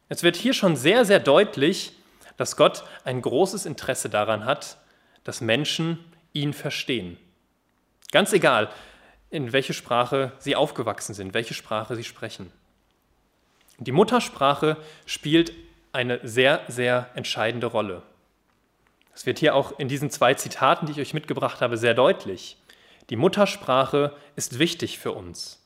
Es 0.09 0.23
wird 0.23 0.37
hier 0.37 0.53
schon 0.53 0.77
sehr, 0.77 1.05
sehr 1.05 1.19
deutlich, 1.19 1.93
dass 2.37 2.57
Gott 2.57 2.85
ein 3.05 3.23
großes 3.23 3.67
Interesse 3.67 4.11
daran 4.11 4.45
hat, 4.45 4.79
dass 5.25 5.41
Menschen 5.41 6.05
ihn 6.33 6.53
verstehen. 6.53 7.17
Ganz 8.13 8.33
egal, 8.33 8.71
in 9.31 9.53
welche 9.53 9.73
Sprache 9.73 10.33
sie 10.39 10.55
aufgewachsen 10.55 11.15
sind, 11.15 11.35
welche 11.35 11.55
Sprache 11.55 11.97
sie 11.97 12.05
sprechen. 12.05 12.53
Die 13.79 13.93
Muttersprache 13.93 14.77
spielt 15.07 15.53
eine 15.93 16.21
sehr, 16.23 16.63
sehr 16.69 17.11
entscheidende 17.15 17.67
Rolle. 17.67 18.03
Das 19.15 19.27
wird 19.27 19.39
hier 19.39 19.55
auch 19.55 19.79
in 19.79 19.89
diesen 19.89 20.11
zwei 20.11 20.35
Zitaten, 20.35 20.87
die 20.87 20.93
ich 20.93 21.01
euch 21.01 21.15
mitgebracht 21.15 21.61
habe, 21.61 21.79
sehr 21.79 21.95
deutlich. 21.95 22.59
Die 23.11 23.17
Muttersprache 23.17 24.17
ist 24.35 24.59
wichtig 24.59 24.99
für 24.99 25.13
uns. 25.13 25.65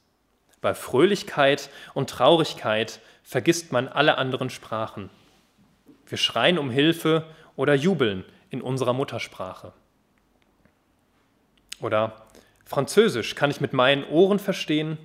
Bei 0.61 0.75
Fröhlichkeit 0.75 1.71
und 1.95 2.11
Traurigkeit 2.11 3.01
vergisst 3.23 3.73
man 3.73 3.89
alle 3.89 4.19
anderen 4.19 4.51
Sprachen. 4.51 5.09
Wir 6.07 6.19
schreien 6.19 6.59
um 6.59 6.71
Hilfe 6.71 7.25
oder 7.57 7.75
jubeln 7.75 8.25
in 8.51 8.61
unserer 8.61 8.93
Muttersprache. 8.93 9.73
Oder 11.81 12.27
Französisch 12.65 13.35
kann 13.35 13.51
ich 13.51 13.61
mit 13.61 13.73
meinen 13.73 14.05
Ohren 14.05 14.39
verstehen 14.39 14.99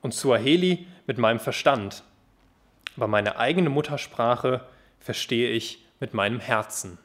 und 0.00 0.14
Suaheli 0.14 0.86
mit 1.06 1.18
meinem 1.18 1.40
Verstand. 1.40 2.04
Aber 2.96 3.08
meine 3.08 3.38
eigene 3.38 3.70
Muttersprache 3.70 4.60
verstehe 5.00 5.50
ich 5.50 5.84
mit 5.98 6.14
meinem 6.14 6.38
Herzen. 6.40 6.98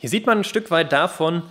Hier 0.00 0.08
sieht 0.08 0.24
man 0.24 0.38
ein 0.38 0.44
Stück 0.44 0.70
weit 0.70 0.92
davon, 0.92 1.42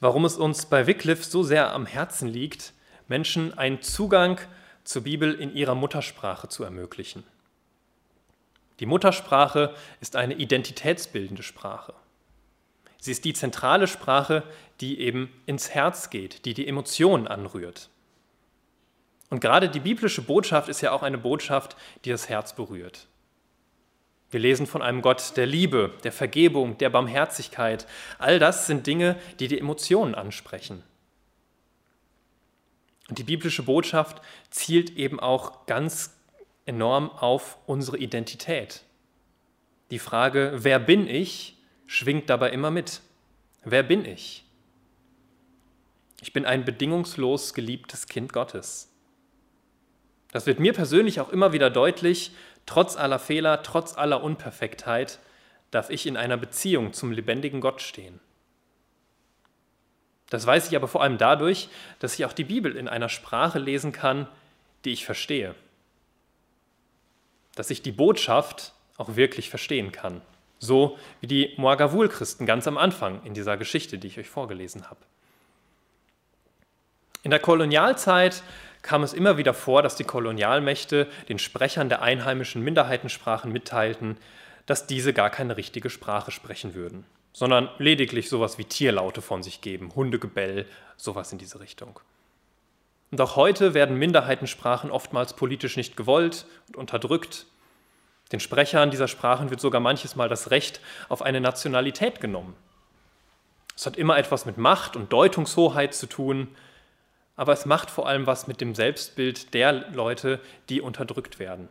warum 0.00 0.24
es 0.24 0.36
uns 0.36 0.66
bei 0.66 0.88
Wycliffe 0.88 1.22
so 1.22 1.44
sehr 1.44 1.72
am 1.72 1.86
Herzen 1.86 2.26
liegt, 2.26 2.72
Menschen 3.06 3.56
einen 3.56 3.80
Zugang 3.80 4.40
zur 4.82 5.04
Bibel 5.04 5.32
in 5.32 5.54
ihrer 5.54 5.76
Muttersprache 5.76 6.48
zu 6.48 6.64
ermöglichen. 6.64 7.22
Die 8.80 8.86
Muttersprache 8.86 9.72
ist 10.00 10.16
eine 10.16 10.34
identitätsbildende 10.34 11.44
Sprache. 11.44 11.94
Sie 12.98 13.12
ist 13.12 13.24
die 13.24 13.34
zentrale 13.34 13.86
Sprache, 13.86 14.42
die 14.80 14.98
eben 14.98 15.32
ins 15.46 15.70
Herz 15.70 16.10
geht, 16.10 16.44
die 16.44 16.54
die 16.54 16.66
Emotionen 16.66 17.28
anrührt. 17.28 17.88
Und 19.30 19.38
gerade 19.38 19.68
die 19.68 19.78
biblische 19.78 20.22
Botschaft 20.22 20.68
ist 20.68 20.80
ja 20.80 20.90
auch 20.90 21.04
eine 21.04 21.18
Botschaft, 21.18 21.76
die 22.04 22.10
das 22.10 22.28
Herz 22.28 22.56
berührt. 22.56 23.06
Wir 24.32 24.40
lesen 24.40 24.66
von 24.66 24.80
einem 24.80 25.02
Gott 25.02 25.36
der 25.36 25.44
Liebe, 25.46 25.92
der 26.04 26.10
Vergebung, 26.10 26.78
der 26.78 26.88
Barmherzigkeit. 26.88 27.86
All 28.18 28.38
das 28.38 28.66
sind 28.66 28.86
Dinge, 28.86 29.16
die 29.38 29.46
die 29.46 29.60
Emotionen 29.60 30.14
ansprechen. 30.14 30.82
Und 33.10 33.18
die 33.18 33.24
biblische 33.24 33.62
Botschaft 33.62 34.22
zielt 34.48 34.96
eben 34.96 35.20
auch 35.20 35.66
ganz 35.66 36.16
enorm 36.64 37.10
auf 37.10 37.58
unsere 37.66 37.98
Identität. 37.98 38.84
Die 39.90 39.98
Frage, 39.98 40.52
wer 40.56 40.78
bin 40.78 41.06
ich, 41.06 41.58
schwingt 41.86 42.30
dabei 42.30 42.50
immer 42.52 42.70
mit. 42.70 43.02
Wer 43.64 43.82
bin 43.82 44.06
ich? 44.06 44.46
Ich 46.22 46.32
bin 46.32 46.46
ein 46.46 46.64
bedingungslos 46.64 47.52
geliebtes 47.52 48.06
Kind 48.06 48.32
Gottes. 48.32 48.92
Das 50.30 50.46
wird 50.46 50.58
mir 50.58 50.72
persönlich 50.72 51.20
auch 51.20 51.28
immer 51.28 51.52
wieder 51.52 51.68
deutlich, 51.68 52.32
Trotz 52.66 52.96
aller 52.96 53.18
Fehler, 53.18 53.62
trotz 53.62 53.96
aller 53.96 54.22
Unperfektheit 54.22 55.18
darf 55.70 55.90
ich 55.90 56.06
in 56.06 56.16
einer 56.16 56.36
Beziehung 56.36 56.92
zum 56.92 57.12
lebendigen 57.12 57.60
Gott 57.60 57.80
stehen. 57.80 58.20
Das 60.30 60.46
weiß 60.46 60.68
ich 60.68 60.76
aber 60.76 60.88
vor 60.88 61.02
allem 61.02 61.18
dadurch, 61.18 61.68
dass 61.98 62.14
ich 62.14 62.24
auch 62.24 62.32
die 62.32 62.44
Bibel 62.44 62.76
in 62.76 62.88
einer 62.88 63.08
Sprache 63.08 63.58
lesen 63.58 63.92
kann, 63.92 64.26
die 64.84 64.92
ich 64.92 65.04
verstehe. 65.04 65.54
Dass 67.54 67.70
ich 67.70 67.82
die 67.82 67.92
Botschaft 67.92 68.72
auch 68.96 69.16
wirklich 69.16 69.50
verstehen 69.50 69.92
kann. 69.92 70.22
So 70.58 70.98
wie 71.20 71.26
die 71.26 71.54
Moagavul-Christen 71.56 72.46
ganz 72.46 72.66
am 72.66 72.78
Anfang 72.78 73.22
in 73.24 73.34
dieser 73.34 73.56
Geschichte, 73.56 73.98
die 73.98 74.06
ich 74.06 74.18
euch 74.18 74.28
vorgelesen 74.28 74.88
habe. 74.88 75.00
In 77.22 77.30
der 77.30 77.40
Kolonialzeit 77.40 78.42
kam 78.82 79.02
es 79.02 79.12
immer 79.12 79.38
wieder 79.38 79.54
vor, 79.54 79.82
dass 79.82 79.96
die 79.96 80.04
Kolonialmächte 80.04 81.08
den 81.28 81.38
Sprechern 81.38 81.88
der 81.88 82.02
einheimischen 82.02 82.62
Minderheitensprachen 82.62 83.52
mitteilten, 83.52 84.18
dass 84.66 84.86
diese 84.86 85.12
gar 85.12 85.30
keine 85.30 85.56
richtige 85.56 85.90
Sprache 85.90 86.30
sprechen 86.30 86.74
würden, 86.74 87.04
sondern 87.32 87.70
lediglich 87.78 88.28
sowas 88.28 88.58
wie 88.58 88.64
Tierlaute 88.64 89.22
von 89.22 89.42
sich 89.42 89.60
geben, 89.60 89.94
Hundegebell, 89.94 90.66
sowas 90.96 91.32
in 91.32 91.38
diese 91.38 91.60
Richtung. 91.60 92.00
Und 93.10 93.20
auch 93.20 93.36
heute 93.36 93.74
werden 93.74 93.98
Minderheitensprachen 93.98 94.90
oftmals 94.90 95.34
politisch 95.34 95.76
nicht 95.76 95.96
gewollt 95.96 96.46
und 96.68 96.76
unterdrückt. 96.76 97.46
Den 98.32 98.40
Sprechern 98.40 98.90
dieser 98.90 99.08
Sprachen 99.08 99.50
wird 99.50 99.60
sogar 99.60 99.80
manches 99.80 100.16
Mal 100.16 100.30
das 100.30 100.50
Recht 100.50 100.80
auf 101.10 101.20
eine 101.20 101.40
Nationalität 101.40 102.20
genommen. 102.20 102.54
Es 103.76 103.84
hat 103.84 103.96
immer 103.96 104.16
etwas 104.16 104.46
mit 104.46 104.56
Macht 104.56 104.96
und 104.96 105.12
Deutungshoheit 105.12 105.94
zu 105.94 106.06
tun, 106.06 106.48
aber 107.36 107.52
es 107.52 107.66
macht 107.66 107.90
vor 107.90 108.08
allem 108.08 108.26
was 108.26 108.46
mit 108.46 108.60
dem 108.60 108.74
Selbstbild 108.74 109.54
der 109.54 109.90
Leute, 109.92 110.40
die 110.68 110.80
unterdrückt 110.80 111.38
werden. 111.38 111.68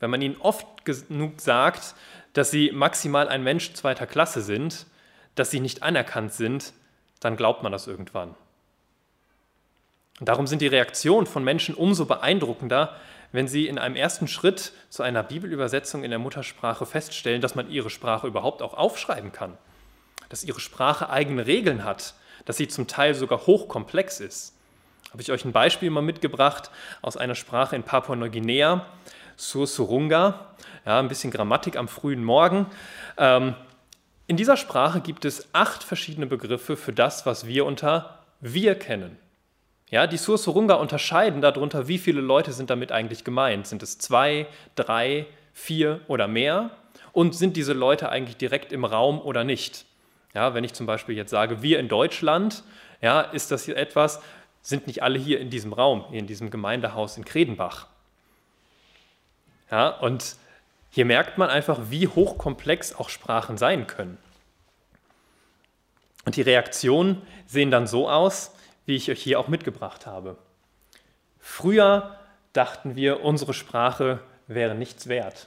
Wenn 0.00 0.10
man 0.10 0.22
ihnen 0.22 0.36
oft 0.40 0.84
genug 0.84 1.40
sagt, 1.40 1.94
dass 2.32 2.50
sie 2.50 2.70
maximal 2.72 3.28
ein 3.28 3.42
Mensch 3.42 3.72
zweiter 3.74 4.06
Klasse 4.06 4.42
sind, 4.42 4.86
dass 5.34 5.50
sie 5.50 5.60
nicht 5.60 5.82
anerkannt 5.82 6.32
sind, 6.32 6.72
dann 7.20 7.36
glaubt 7.36 7.62
man 7.62 7.72
das 7.72 7.86
irgendwann. 7.86 8.34
Darum 10.20 10.46
sind 10.46 10.62
die 10.62 10.66
Reaktionen 10.66 11.26
von 11.26 11.44
Menschen 11.44 11.74
umso 11.74 12.06
beeindruckender, 12.06 12.96
wenn 13.32 13.48
sie 13.48 13.66
in 13.66 13.78
einem 13.78 13.96
ersten 13.96 14.28
Schritt 14.28 14.72
zu 14.88 15.02
einer 15.02 15.22
Bibelübersetzung 15.22 16.04
in 16.04 16.10
der 16.10 16.18
Muttersprache 16.18 16.86
feststellen, 16.86 17.40
dass 17.40 17.54
man 17.54 17.70
ihre 17.70 17.90
Sprache 17.90 18.26
überhaupt 18.26 18.62
auch 18.62 18.74
aufschreiben 18.74 19.32
kann, 19.32 19.58
dass 20.28 20.44
ihre 20.44 20.60
Sprache 20.60 21.10
eigene 21.10 21.46
Regeln 21.46 21.84
hat, 21.84 22.14
dass 22.44 22.56
sie 22.56 22.68
zum 22.68 22.86
Teil 22.86 23.14
sogar 23.14 23.46
hochkomplex 23.46 24.20
ist 24.20 24.55
habe 25.16 25.22
ich 25.22 25.32
euch 25.32 25.46
ein 25.46 25.52
Beispiel 25.52 25.88
mal 25.88 26.02
mitgebracht 26.02 26.70
aus 27.00 27.16
einer 27.16 27.34
Sprache 27.34 27.74
in 27.74 27.84
Papua-Neuguinea, 27.84 28.84
Sursurunga, 29.38 30.54
ja, 30.84 30.98
ein 30.98 31.08
bisschen 31.08 31.30
Grammatik 31.30 31.78
am 31.78 31.88
frühen 31.88 32.22
Morgen. 32.22 32.66
Ähm, 33.16 33.54
in 34.26 34.36
dieser 34.36 34.58
Sprache 34.58 35.00
gibt 35.00 35.24
es 35.24 35.48
acht 35.54 35.82
verschiedene 35.82 36.26
Begriffe 36.26 36.76
für 36.76 36.92
das, 36.92 37.24
was 37.24 37.46
wir 37.46 37.64
unter 37.64 38.24
wir 38.42 38.74
kennen. 38.74 39.16
Ja, 39.88 40.06
die 40.06 40.18
Sursurunga 40.18 40.74
unterscheiden 40.74 41.40
darunter, 41.40 41.88
wie 41.88 41.96
viele 41.96 42.20
Leute 42.20 42.52
sind 42.52 42.68
damit 42.68 42.92
eigentlich 42.92 43.24
gemeint. 43.24 43.66
Sind 43.66 43.82
es 43.82 43.96
zwei, 43.96 44.46
drei, 44.74 45.24
vier 45.54 46.02
oder 46.08 46.28
mehr? 46.28 46.72
Und 47.12 47.34
sind 47.34 47.56
diese 47.56 47.72
Leute 47.72 48.10
eigentlich 48.10 48.36
direkt 48.36 48.70
im 48.70 48.84
Raum 48.84 49.18
oder 49.22 49.44
nicht? 49.44 49.86
Ja, 50.34 50.52
wenn 50.52 50.62
ich 50.64 50.74
zum 50.74 50.84
Beispiel 50.84 51.16
jetzt 51.16 51.30
sage, 51.30 51.62
wir 51.62 51.78
in 51.78 51.88
Deutschland, 51.88 52.64
ja, 53.00 53.22
ist 53.22 53.50
das 53.50 53.64
hier 53.64 53.78
etwas, 53.78 54.20
sind 54.66 54.88
nicht 54.88 55.04
alle 55.04 55.16
hier 55.16 55.38
in 55.38 55.48
diesem 55.48 55.72
Raum, 55.72 56.06
hier 56.10 56.18
in 56.18 56.26
diesem 56.26 56.50
Gemeindehaus 56.50 57.16
in 57.16 57.24
Kredenbach. 57.24 57.86
Ja, 59.70 59.90
und 59.90 60.34
hier 60.90 61.04
merkt 61.04 61.38
man 61.38 61.50
einfach, 61.50 61.78
wie 61.88 62.08
hochkomplex 62.08 62.92
auch 62.92 63.08
Sprachen 63.08 63.58
sein 63.58 63.86
können. 63.86 64.18
Und 66.24 66.34
die 66.34 66.42
Reaktionen 66.42 67.22
sehen 67.46 67.70
dann 67.70 67.86
so 67.86 68.10
aus, 68.10 68.56
wie 68.86 68.96
ich 68.96 69.08
euch 69.08 69.22
hier 69.22 69.38
auch 69.38 69.46
mitgebracht 69.46 70.04
habe. 70.04 70.36
Früher 71.38 72.18
dachten 72.52 72.96
wir, 72.96 73.22
unsere 73.22 73.54
Sprache 73.54 74.18
wäre 74.48 74.74
nichts 74.74 75.06
wert. 75.06 75.46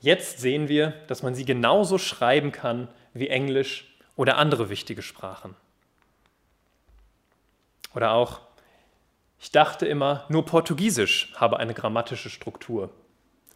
Jetzt 0.00 0.38
sehen 0.38 0.68
wir, 0.68 0.92
dass 1.08 1.22
man 1.22 1.34
sie 1.34 1.44
genauso 1.44 1.98
schreiben 1.98 2.50
kann 2.50 2.88
wie 3.12 3.28
Englisch 3.28 3.94
oder 4.16 4.38
andere 4.38 4.70
wichtige 4.70 5.02
Sprachen. 5.02 5.54
Oder 7.94 8.12
auch, 8.12 8.40
ich 9.38 9.50
dachte 9.50 9.86
immer, 9.86 10.24
nur 10.28 10.44
Portugiesisch 10.44 11.32
habe 11.36 11.58
eine 11.58 11.74
grammatische 11.74 12.30
Struktur. 12.30 12.90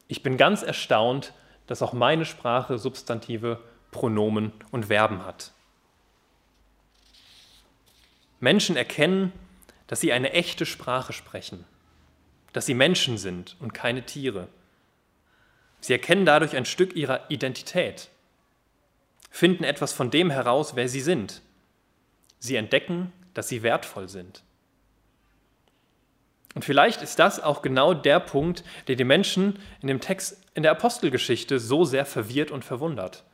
Ich 0.08 0.22
bin 0.22 0.36
ganz 0.36 0.62
erstaunt, 0.62 1.32
dass 1.66 1.82
auch 1.82 1.92
meine 1.92 2.24
Sprache 2.24 2.78
Substantive, 2.78 3.62
Pronomen 3.90 4.52
und 4.70 4.86
Verben 4.86 5.24
hat. 5.24 5.52
Menschen 8.40 8.76
erkennen, 8.76 9.32
dass 9.86 10.00
sie 10.00 10.12
eine 10.12 10.32
echte 10.32 10.66
Sprache 10.66 11.12
sprechen, 11.12 11.64
dass 12.52 12.66
sie 12.66 12.74
Menschen 12.74 13.18
sind 13.18 13.56
und 13.60 13.72
keine 13.72 14.04
Tiere. 14.04 14.48
Sie 15.80 15.92
erkennen 15.92 16.26
dadurch 16.26 16.56
ein 16.56 16.64
Stück 16.64 16.96
ihrer 16.96 17.30
Identität, 17.30 18.08
finden 19.30 19.64
etwas 19.64 19.92
von 19.92 20.10
dem 20.10 20.30
heraus, 20.30 20.76
wer 20.76 20.88
sie 20.88 21.00
sind. 21.00 21.42
Sie 22.38 22.56
entdecken, 22.56 23.12
dass 23.34 23.48
sie 23.48 23.62
wertvoll 23.62 24.08
sind. 24.08 24.42
Und 26.54 26.64
vielleicht 26.64 27.02
ist 27.02 27.18
das 27.18 27.40
auch 27.40 27.62
genau 27.62 27.94
der 27.94 28.20
Punkt, 28.20 28.62
der 28.86 28.96
die 28.96 29.04
Menschen 29.04 29.58
in 29.80 29.88
dem 29.88 30.00
Text 30.00 30.40
in 30.54 30.62
der 30.62 30.72
Apostelgeschichte 30.72 31.58
so 31.58 31.84
sehr 31.84 32.06
verwirrt 32.06 32.52
und 32.52 32.64
verwundert. 32.64 33.24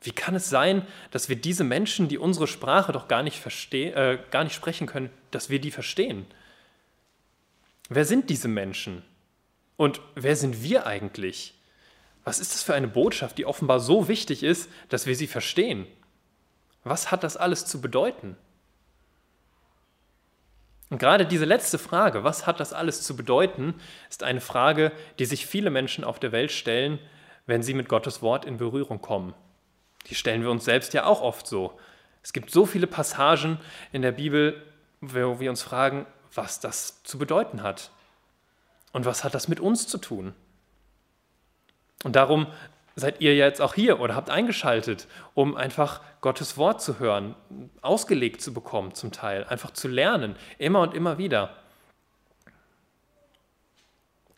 Wie 0.00 0.12
kann 0.12 0.34
es 0.34 0.48
sein, 0.48 0.86
dass 1.10 1.28
wir 1.28 1.36
diese 1.36 1.64
Menschen, 1.64 2.08
die 2.08 2.18
unsere 2.18 2.46
Sprache 2.46 2.92
doch 2.92 3.08
gar 3.08 3.22
nicht, 3.22 3.44
äh, 3.74 4.18
gar 4.30 4.44
nicht 4.44 4.54
sprechen 4.54 4.86
können, 4.86 5.10
dass 5.30 5.50
wir 5.50 5.60
die 5.60 5.70
verstehen? 5.70 6.24
Wer 7.88 8.04
sind 8.04 8.30
diese 8.30 8.48
Menschen? 8.48 9.02
Und 9.76 10.00
wer 10.14 10.36
sind 10.36 10.62
wir 10.62 10.86
eigentlich? 10.86 11.54
Was 12.24 12.38
ist 12.38 12.54
das 12.54 12.62
für 12.62 12.74
eine 12.74 12.88
Botschaft, 12.88 13.38
die 13.38 13.46
offenbar 13.46 13.80
so 13.80 14.08
wichtig 14.08 14.42
ist, 14.42 14.70
dass 14.88 15.06
wir 15.06 15.16
sie 15.16 15.26
verstehen? 15.26 15.86
Was 16.84 17.10
hat 17.10 17.24
das 17.24 17.36
alles 17.36 17.66
zu 17.66 17.80
bedeuten? 17.80 18.36
Und 20.90 20.98
gerade 20.98 21.26
diese 21.26 21.44
letzte 21.44 21.78
Frage, 21.78 22.24
was 22.24 22.46
hat 22.46 22.60
das 22.60 22.72
alles 22.72 23.02
zu 23.02 23.16
bedeuten, 23.16 23.74
ist 24.08 24.22
eine 24.22 24.40
Frage, 24.40 24.92
die 25.18 25.26
sich 25.26 25.46
viele 25.46 25.70
Menschen 25.70 26.04
auf 26.04 26.18
der 26.18 26.32
Welt 26.32 26.50
stellen, 26.50 26.98
wenn 27.46 27.62
sie 27.62 27.74
mit 27.74 27.88
Gottes 27.88 28.22
Wort 28.22 28.44
in 28.44 28.56
Berührung 28.56 29.00
kommen. 29.00 29.34
Die 30.06 30.14
stellen 30.14 30.42
wir 30.42 30.50
uns 30.50 30.64
selbst 30.64 30.94
ja 30.94 31.04
auch 31.04 31.20
oft 31.20 31.46
so. 31.46 31.78
Es 32.22 32.32
gibt 32.32 32.50
so 32.50 32.66
viele 32.66 32.86
Passagen 32.86 33.58
in 33.92 34.02
der 34.02 34.12
Bibel, 34.12 34.62
wo 35.00 35.40
wir 35.40 35.50
uns 35.50 35.62
fragen, 35.62 36.06
was 36.34 36.60
das 36.60 37.02
zu 37.02 37.18
bedeuten 37.18 37.62
hat. 37.62 37.90
Und 38.92 39.04
was 39.04 39.24
hat 39.24 39.34
das 39.34 39.48
mit 39.48 39.60
uns 39.60 39.86
zu 39.86 39.98
tun? 39.98 40.34
Und 42.04 42.16
darum 42.16 42.46
seid 42.98 43.20
ihr 43.20 43.36
jetzt 43.36 43.60
auch 43.60 43.74
hier 43.74 44.00
oder 44.00 44.14
habt 44.14 44.28
eingeschaltet, 44.28 45.06
um 45.34 45.56
einfach 45.56 46.00
Gottes 46.20 46.56
Wort 46.56 46.82
zu 46.82 46.98
hören, 46.98 47.34
ausgelegt 47.80 48.42
zu 48.42 48.52
bekommen 48.52 48.94
zum 48.94 49.12
Teil, 49.12 49.44
einfach 49.44 49.70
zu 49.70 49.88
lernen, 49.88 50.36
immer 50.58 50.80
und 50.80 50.94
immer 50.94 51.16
wieder. 51.16 51.54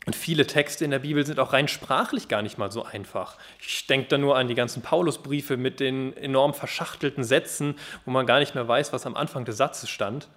Und 0.06 0.16
viele 0.16 0.46
Texte 0.46 0.84
in 0.84 0.90
der 0.90 0.98
Bibel 0.98 1.24
sind 1.24 1.38
auch 1.38 1.52
rein 1.52 1.68
sprachlich 1.68 2.28
gar 2.28 2.42
nicht 2.42 2.58
mal 2.58 2.70
so 2.72 2.84
einfach. 2.84 3.36
Ich 3.60 3.86
denke 3.86 4.08
da 4.08 4.18
nur 4.18 4.36
an 4.36 4.48
die 4.48 4.54
ganzen 4.54 4.82
Paulusbriefe 4.82 5.56
mit 5.56 5.78
den 5.78 6.16
enorm 6.16 6.52
verschachtelten 6.52 7.22
Sätzen, 7.22 7.76
wo 8.04 8.10
man 8.10 8.26
gar 8.26 8.40
nicht 8.40 8.54
mehr 8.54 8.66
weiß, 8.66 8.92
was 8.92 9.06
am 9.06 9.16
Anfang 9.16 9.44
des 9.44 9.56
Satzes 9.56 9.88
stand. 9.88 10.28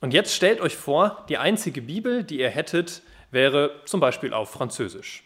Und 0.00 0.12
jetzt 0.12 0.34
stellt 0.34 0.60
euch 0.60 0.76
vor, 0.76 1.24
die 1.28 1.38
einzige 1.38 1.80
Bibel, 1.82 2.24
die 2.24 2.40
ihr 2.40 2.50
hättet, 2.50 3.02
wäre 3.30 3.80
zum 3.86 4.00
Beispiel 4.00 4.34
auf 4.34 4.50
Französisch. 4.50 5.23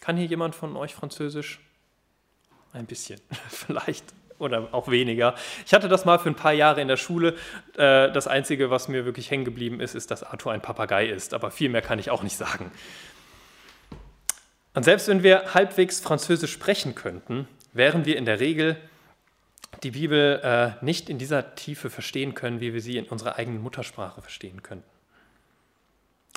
Kann 0.00 0.16
hier 0.16 0.26
jemand 0.26 0.54
von 0.54 0.76
euch 0.76 0.94
Französisch? 0.94 1.60
Ein 2.72 2.86
bisschen, 2.86 3.20
vielleicht 3.48 4.04
oder 4.38 4.68
auch 4.72 4.88
weniger. 4.88 5.34
Ich 5.66 5.74
hatte 5.74 5.88
das 5.88 6.04
mal 6.04 6.18
für 6.18 6.30
ein 6.30 6.34
paar 6.34 6.52
Jahre 6.52 6.80
in 6.80 6.88
der 6.88 6.96
Schule. 6.96 7.36
Äh, 7.76 8.10
das 8.10 8.26
Einzige, 8.26 8.70
was 8.70 8.88
mir 8.88 9.04
wirklich 9.04 9.30
hängen 9.30 9.44
geblieben 9.44 9.80
ist, 9.80 9.94
ist, 9.94 10.10
dass 10.10 10.22
Arthur 10.22 10.52
ein 10.52 10.62
Papagei 10.62 11.06
ist. 11.06 11.34
Aber 11.34 11.50
viel 11.50 11.68
mehr 11.68 11.82
kann 11.82 11.98
ich 11.98 12.10
auch 12.10 12.22
nicht 12.22 12.36
sagen. 12.36 12.72
Und 14.72 14.84
selbst 14.84 15.08
wenn 15.08 15.22
wir 15.22 15.52
halbwegs 15.52 16.00
Französisch 16.00 16.52
sprechen 16.52 16.94
könnten, 16.94 17.48
wären 17.72 18.06
wir 18.06 18.16
in 18.16 18.24
der 18.24 18.40
Regel 18.40 18.76
die 19.82 19.92
Bibel 19.92 20.40
äh, 20.42 20.84
nicht 20.84 21.08
in 21.08 21.18
dieser 21.18 21.54
Tiefe 21.54 21.90
verstehen 21.90 22.34
können, 22.34 22.60
wie 22.60 22.72
wir 22.72 22.80
sie 22.80 22.96
in 22.96 23.06
unserer 23.06 23.36
eigenen 23.36 23.62
Muttersprache 23.62 24.20
verstehen 24.22 24.62
könnten. 24.62 24.89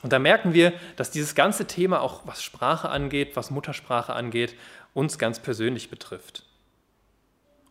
Und 0.04 0.12
da 0.12 0.20
merken 0.20 0.54
wir, 0.54 0.74
dass 0.98 1.12
dieses 1.12 1.34
ganze 1.34 1.66
Thema, 1.66 2.02
auch 2.02 2.22
was 2.26 2.44
Sprache 2.44 2.90
angeht, 2.90 3.36
was 3.36 3.52
Muttersprache 3.52 4.14
angeht, 4.14 4.56
uns 4.94 5.18
ganz 5.18 5.40
persönlich 5.40 5.90
betrifft. 5.90 6.44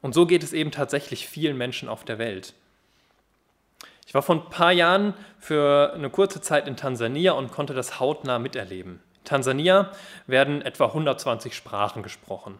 Und 0.01 0.15
so 0.15 0.27
geht 0.27 0.43
es 0.43 0.55
eben 0.55 0.73
tatsächlich 0.73 1.29
vielen 1.29 1.57
Menschen 1.57 1.89
auf 1.89 2.05
der 2.05 2.19
Welt. 2.19 2.55
Ich 4.07 4.15
war 4.15 4.23
vor 4.23 4.37
ein 4.37 4.51
paar 4.51 4.73
Jahren 4.73 5.15
für 5.39 5.93
eine 5.95 6.11
kurze 6.11 6.41
Zeit 6.41 6.67
in 6.67 6.77
Tansania 6.77 7.33
und 7.33 7.53
konnte 7.53 7.75
das 7.75 8.01
hautnah 8.01 8.39
miterleben. 8.39 9.01
In 9.19 9.25
Tansania 9.25 9.93
werden 10.27 10.63
etwa 10.63 10.87
120 10.87 11.55
Sprachen 11.55 12.03
gesprochen. 12.03 12.59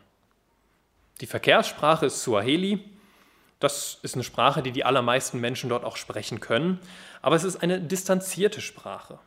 Die 1.21 1.27
Verkehrssprache 1.27 2.07
ist 2.07 2.23
Suaheli. 2.23 2.85
Das 3.59 3.99
ist 4.03 4.15
eine 4.15 4.25
Sprache, 4.25 4.63
die 4.63 4.73
die 4.73 4.85
allermeisten 4.85 5.41
Menschen 5.41 5.71
dort 5.71 5.85
auch 5.85 5.97
sprechen 5.97 6.41
können. 6.41 6.79
Aber 7.23 7.37
es 7.37 7.45
ist 7.45 7.63
eine 7.63 7.81
distanzierte 7.81 8.61
Sprache. 8.61 9.19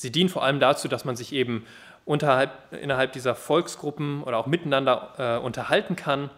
Sie 0.00 0.12
dienen 0.12 0.28
vor 0.28 0.44
allem 0.44 0.60
dazu, 0.60 0.86
dass 0.86 1.04
man 1.04 1.16
sich 1.16 1.32
eben 1.32 1.66
unterhalb, 2.04 2.52
innerhalb 2.72 3.14
dieser 3.14 3.34
Volksgruppen 3.34 4.22
oder 4.22 4.36
auch 4.36 4.46
miteinander 4.46 5.14
äh, 5.18 5.44
unterhalten 5.44 5.96
kann, 5.96 6.30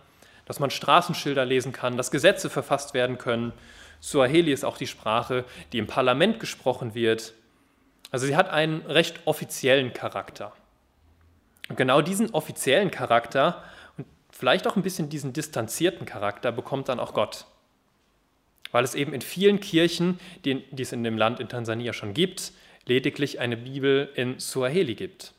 dass 0.47 0.61
man 0.61 0.71
Straßenschilder 0.71 1.45
lesen 1.45 1.71
kann, 1.71 1.99
dass 1.99 2.11
Gesetze 2.11 2.49
verfasst 2.49 2.95
werden 2.95 3.19
können. 3.19 3.53
Suaheli 4.01 4.51
ist 4.51 4.65
auch 4.65 4.79
die 4.79 4.87
Sprache, 4.87 5.45
die 5.75 5.79
im 5.79 5.87
Parlament 5.87 6.41
gesprochen 6.41 6.95
wird. 6.95 7.35
Also 8.11 8.25
sie 8.25 8.35
hat 8.35 8.49
einen 8.49 8.81
recht 8.87 9.21
offiziellen 9.27 9.93
Charakter. 9.93 10.55
Und 11.69 11.77
genau 11.77 12.01
diesen 12.01 12.31
offiziellen 12.31 12.91
Charakter 12.91 13.63
und 13.99 14.07
vielleicht 14.31 14.67
auch 14.67 14.77
ein 14.77 14.83
bisschen 14.83 15.11
diesen 15.11 15.35
distanzierten 15.35 16.07
Charakter 16.07 16.51
bekommt 16.51 16.89
dann 16.89 16.99
auch 16.99 17.13
Gott. 17.13 17.45
Weil 18.73 18.85
es 18.85 18.95
eben 18.95 19.13
in 19.13 19.21
vielen 19.21 19.61
Kirchen, 19.61 20.19
die, 20.47 20.65
die 20.71 20.83
es 20.83 20.93
in 20.93 21.05
dem 21.05 21.19
Land 21.19 21.41
in 21.41 21.51
Tansania 21.51 21.93
schon 21.93 22.15
gibt, 22.15 22.55
lediglich 22.87 23.41
eine 23.41 23.57
Bibel 23.57 24.11
in 24.15 24.39
Suaheli 24.39 24.95
gibt. 24.95 25.33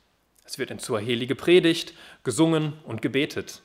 Es 0.46 0.58
wird 0.58 0.72
in 0.72 0.80
Suaheli 0.80 1.28
gepredigt, 1.28 1.94
gesungen 2.24 2.74
und 2.84 3.02
gebetet. 3.02 3.62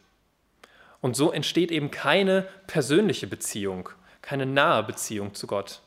Und 1.01 1.17
so 1.17 1.31
entsteht 1.33 1.71
eben 1.71 1.91
keine 1.91 2.49
persönliche 2.67 3.27
Beziehung, 3.27 3.89
keine 4.23 4.47
nahe 4.47 4.83
Beziehung 4.83 5.35
zu 5.35 5.47
Gott. 5.47 5.81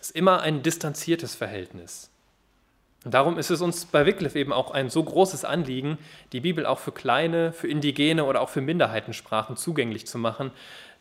Es 0.00 0.10
ist 0.10 0.16
immer 0.16 0.40
ein 0.40 0.62
distanziertes 0.62 1.34
Verhältnis. 1.34 2.10
Und 3.04 3.14
darum 3.14 3.38
ist 3.38 3.50
es 3.50 3.60
uns 3.60 3.86
bei 3.86 4.06
Wycliffe 4.06 4.38
eben 4.38 4.52
auch 4.52 4.70
ein 4.70 4.90
so 4.90 5.02
großes 5.02 5.44
Anliegen, 5.44 5.98
die 6.32 6.40
Bibel 6.40 6.66
auch 6.66 6.78
für 6.78 6.92
kleine, 6.92 7.52
für 7.52 7.68
indigene 7.68 8.24
oder 8.24 8.40
auch 8.40 8.48
für 8.48 8.60
Minderheitensprachen 8.60 9.56
zugänglich 9.56 10.06
zu 10.06 10.18
machen, 10.18 10.50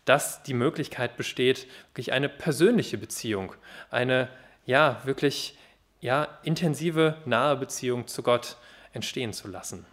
dass 0.06 0.44
die 0.44 0.54
Möglichkeit 0.54 1.18
besteht, 1.18 1.68
wirklich 1.90 2.14
eine 2.14 2.30
persönliche 2.30 2.98
Beziehung, 2.98 3.54
eine 3.90 4.30
ja 4.66 5.02
wirklich 5.06 5.58
ja, 6.02 6.28
intensive, 6.44 7.18
nahe 7.26 7.56
Beziehung 7.56 8.08
zu 8.08 8.24
Gott 8.24 8.58
entstehen 8.94 9.34
zu 9.34 9.48
lassen. 9.48 9.86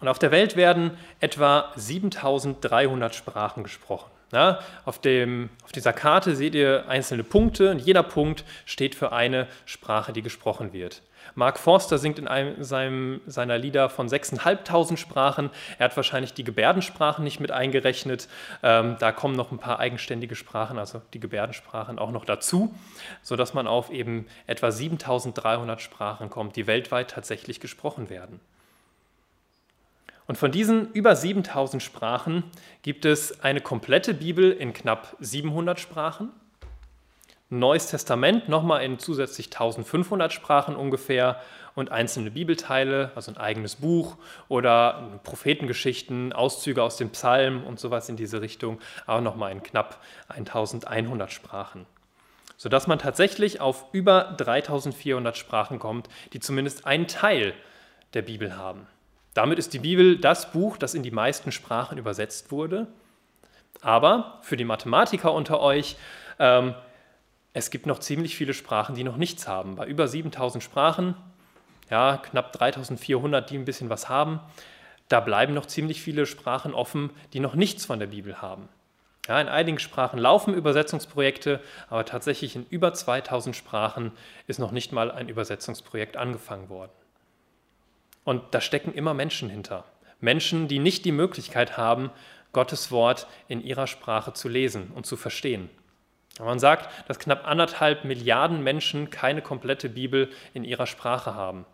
Und 0.00 0.08
auf 0.08 0.18
der 0.18 0.32
Welt 0.32 0.56
werden 0.56 0.96
etwa 1.20 1.72
7300 1.76 3.14
Sprachen 3.14 3.62
gesprochen. 3.62 4.10
Ja, 4.32 4.60
auf, 4.84 4.98
dem, 4.98 5.50
auf 5.62 5.72
dieser 5.72 5.92
Karte 5.92 6.34
seht 6.34 6.54
ihr 6.54 6.88
einzelne 6.88 7.22
Punkte 7.22 7.70
und 7.70 7.80
jeder 7.80 8.02
Punkt 8.02 8.44
steht 8.64 8.94
für 8.94 9.12
eine 9.12 9.46
Sprache, 9.66 10.12
die 10.12 10.22
gesprochen 10.22 10.72
wird. 10.72 11.02
Mark 11.34 11.58
Forster 11.58 11.98
singt 11.98 12.18
in 12.18 12.28
einem 12.28 12.62
seinem, 12.62 13.20
seiner 13.26 13.58
Lieder 13.58 13.88
von 13.88 14.08
6.500 14.08 14.96
Sprachen. 14.96 15.50
Er 15.78 15.86
hat 15.86 15.96
wahrscheinlich 15.96 16.34
die 16.34 16.44
Gebärdensprachen 16.44 17.24
nicht 17.24 17.40
mit 17.40 17.50
eingerechnet. 17.50 18.28
Ähm, 18.62 18.96
da 18.98 19.12
kommen 19.12 19.34
noch 19.34 19.50
ein 19.50 19.58
paar 19.58 19.78
eigenständige 19.78 20.34
Sprachen, 20.34 20.78
also 20.78 21.02
die 21.14 21.20
Gebärdensprachen 21.20 21.98
auch 21.98 22.10
noch 22.10 22.24
dazu, 22.24 22.74
sodass 23.22 23.54
man 23.54 23.66
auf 23.66 23.90
eben 23.90 24.26
etwa 24.46 24.68
7.300 24.68 25.78
Sprachen 25.78 26.30
kommt, 26.30 26.56
die 26.56 26.66
weltweit 26.66 27.10
tatsächlich 27.10 27.60
gesprochen 27.60 28.10
werden. 28.10 28.40
Und 30.26 30.38
von 30.38 30.52
diesen 30.52 30.92
über 30.92 31.16
7000 31.16 31.82
Sprachen 31.82 32.44
gibt 32.82 33.04
es 33.04 33.42
eine 33.42 33.60
komplette 33.60 34.14
Bibel 34.14 34.52
in 34.52 34.72
knapp 34.72 35.16
700 35.20 35.80
Sprachen 35.80 36.30
Neues 37.58 37.88
Testament 37.88 38.48
nochmal 38.48 38.82
in 38.82 38.98
zusätzlich 38.98 39.46
1500 39.46 40.32
Sprachen 40.32 40.74
ungefähr 40.74 41.38
und 41.74 41.90
einzelne 41.90 42.30
Bibelteile, 42.30 43.12
also 43.14 43.30
ein 43.30 43.36
eigenes 43.36 43.76
Buch 43.76 44.16
oder 44.48 45.20
Prophetengeschichten, 45.22 46.32
Auszüge 46.32 46.82
aus 46.82 46.96
den 46.96 47.10
Psalmen 47.10 47.64
und 47.64 47.78
sowas 47.78 48.08
in 48.08 48.16
diese 48.16 48.40
Richtung, 48.40 48.80
auch 49.06 49.20
nochmal 49.20 49.52
in 49.52 49.62
knapp 49.62 50.00
1100 50.28 51.30
Sprachen. 51.30 51.84
Sodass 52.56 52.86
man 52.86 52.98
tatsächlich 52.98 53.60
auf 53.60 53.84
über 53.92 54.34
3400 54.38 55.36
Sprachen 55.36 55.78
kommt, 55.78 56.08
die 56.32 56.40
zumindest 56.40 56.86
einen 56.86 57.06
Teil 57.06 57.52
der 58.14 58.22
Bibel 58.22 58.56
haben. 58.56 58.86
Damit 59.34 59.58
ist 59.58 59.74
die 59.74 59.78
Bibel 59.78 60.16
das 60.16 60.52
Buch, 60.52 60.78
das 60.78 60.94
in 60.94 61.02
die 61.02 61.10
meisten 61.10 61.52
Sprachen 61.52 61.98
übersetzt 61.98 62.50
wurde. 62.50 62.86
Aber 63.82 64.38
für 64.40 64.56
die 64.56 64.64
Mathematiker 64.64 65.34
unter 65.34 65.60
euch, 65.60 65.96
ähm, 66.38 66.74
es 67.54 67.70
gibt 67.70 67.86
noch 67.86 67.98
ziemlich 67.98 68.36
viele 68.36 68.54
Sprachen, 68.54 68.94
die 68.94 69.04
noch 69.04 69.16
nichts 69.16 69.46
haben. 69.46 69.76
Bei 69.76 69.86
über 69.86 70.08
7000 70.08 70.62
Sprachen, 70.62 71.14
ja, 71.90 72.16
knapp 72.16 72.52
3400, 72.52 73.50
die 73.50 73.58
ein 73.58 73.64
bisschen 73.64 73.90
was 73.90 74.08
haben, 74.08 74.40
da 75.08 75.20
bleiben 75.20 75.52
noch 75.52 75.66
ziemlich 75.66 76.00
viele 76.00 76.24
Sprachen 76.24 76.72
offen, 76.72 77.10
die 77.34 77.40
noch 77.40 77.54
nichts 77.54 77.84
von 77.84 77.98
der 77.98 78.06
Bibel 78.06 78.40
haben. 78.40 78.68
Ja, 79.28 79.40
in 79.40 79.48
einigen 79.48 79.78
Sprachen 79.78 80.18
laufen 80.18 80.54
Übersetzungsprojekte, 80.54 81.60
aber 81.90 82.04
tatsächlich 82.04 82.56
in 82.56 82.66
über 82.70 82.92
2000 82.92 83.54
Sprachen 83.54 84.12
ist 84.46 84.58
noch 84.58 84.72
nicht 84.72 84.90
mal 84.90 85.10
ein 85.10 85.28
Übersetzungsprojekt 85.28 86.16
angefangen 86.16 86.68
worden. 86.70 86.90
Und 88.24 88.42
da 88.52 88.60
stecken 88.60 88.94
immer 88.94 89.14
Menschen 89.14 89.48
hinter. 89.48 89.84
Menschen, 90.20 90.68
die 90.68 90.78
nicht 90.78 91.04
die 91.04 91.12
Möglichkeit 91.12 91.76
haben, 91.76 92.10
Gottes 92.52 92.90
Wort 92.90 93.26
in 93.48 93.62
ihrer 93.62 93.86
Sprache 93.86 94.32
zu 94.32 94.48
lesen 94.48 94.90
und 94.94 95.06
zu 95.06 95.16
verstehen. 95.16 95.70
Man 96.38 96.58
sagt, 96.58 97.08
dass 97.08 97.18
knapp 97.18 97.46
anderthalb 97.46 98.04
Milliarden 98.04 98.62
Menschen 98.62 99.10
keine 99.10 99.42
komplette 99.42 99.88
Bibel 99.88 100.30
in 100.54 100.64
ihrer 100.64 100.86
Sprache 100.86 101.34
haben. 101.34 101.66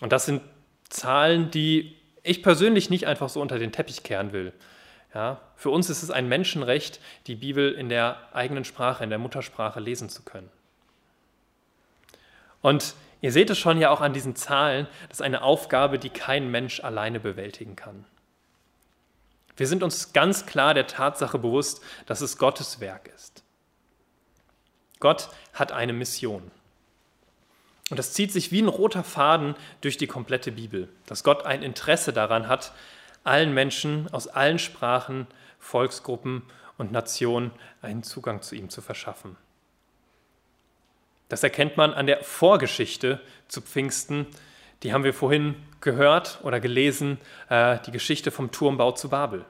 Und 0.00 0.12
das 0.12 0.26
sind 0.26 0.42
Zahlen, 0.88 1.50
die 1.50 1.96
ich 2.22 2.42
persönlich 2.42 2.90
nicht 2.90 3.06
einfach 3.06 3.28
so 3.28 3.40
unter 3.40 3.58
den 3.58 3.72
Teppich 3.72 4.02
kehren 4.02 4.32
will. 4.32 4.52
Ja, 5.14 5.40
für 5.56 5.70
uns 5.70 5.90
ist 5.90 6.02
es 6.02 6.10
ein 6.10 6.28
Menschenrecht, 6.28 7.00
die 7.26 7.34
Bibel 7.34 7.72
in 7.72 7.88
der 7.88 8.16
eigenen 8.32 8.64
Sprache, 8.64 9.02
in 9.02 9.10
der 9.10 9.18
Muttersprache 9.18 9.80
lesen 9.80 10.08
zu 10.08 10.22
können. 10.22 10.50
Und 12.62 12.94
ihr 13.20 13.32
seht 13.32 13.50
es 13.50 13.58
schon 13.58 13.78
ja 13.78 13.90
auch 13.90 14.00
an 14.00 14.12
diesen 14.12 14.36
Zahlen, 14.36 14.86
das 15.08 15.18
ist 15.18 15.22
eine 15.22 15.42
Aufgabe, 15.42 15.98
die 15.98 16.10
kein 16.10 16.50
Mensch 16.50 16.80
alleine 16.80 17.18
bewältigen 17.18 17.74
kann. 17.74 18.04
Wir 19.56 19.66
sind 19.66 19.82
uns 19.82 20.12
ganz 20.12 20.46
klar 20.46 20.74
der 20.74 20.86
Tatsache 20.86 21.38
bewusst, 21.38 21.82
dass 22.06 22.20
es 22.20 22.38
Gottes 22.38 22.80
Werk 22.80 23.10
ist. 23.14 23.39
Gott 25.00 25.30
hat 25.52 25.72
eine 25.72 25.92
Mission. 25.92 26.50
Und 27.90 27.98
das 27.98 28.12
zieht 28.12 28.32
sich 28.32 28.52
wie 28.52 28.62
ein 28.62 28.68
roter 28.68 29.02
Faden 29.02 29.56
durch 29.80 29.96
die 29.96 30.06
komplette 30.06 30.52
Bibel, 30.52 30.88
dass 31.06 31.24
Gott 31.24 31.44
ein 31.44 31.62
Interesse 31.62 32.12
daran 32.12 32.46
hat, 32.46 32.72
allen 33.24 33.52
Menschen 33.52 34.08
aus 34.12 34.28
allen 34.28 34.58
Sprachen, 34.58 35.26
Volksgruppen 35.58 36.42
und 36.78 36.92
Nationen 36.92 37.50
einen 37.82 38.02
Zugang 38.02 38.42
zu 38.42 38.54
ihm 38.54 38.70
zu 38.70 38.80
verschaffen. 38.80 39.36
Das 41.28 41.42
erkennt 41.42 41.76
man 41.76 41.92
an 41.92 42.06
der 42.06 42.22
Vorgeschichte 42.22 43.20
zu 43.48 43.60
Pfingsten. 43.60 44.26
Die 44.82 44.92
haben 44.92 45.04
wir 45.04 45.14
vorhin 45.14 45.54
gehört 45.80 46.40
oder 46.42 46.60
gelesen, 46.60 47.18
äh, 47.48 47.78
die 47.86 47.92
Geschichte 47.92 48.30
vom 48.30 48.50
Turmbau 48.50 48.92
zu 48.92 49.10
Babel. 49.10 49.44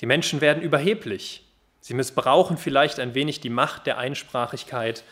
Die 0.00 0.06
Menschen 0.06 0.40
werden 0.40 0.62
überheblich. 0.62 1.46
Sie 1.80 1.94
missbrauchen 1.94 2.56
vielleicht 2.58 3.00
ein 3.00 3.14
wenig 3.14 3.40
die 3.40 3.50
Macht 3.50 3.86
der 3.86 3.98
Einsprachigkeit. 3.98 5.04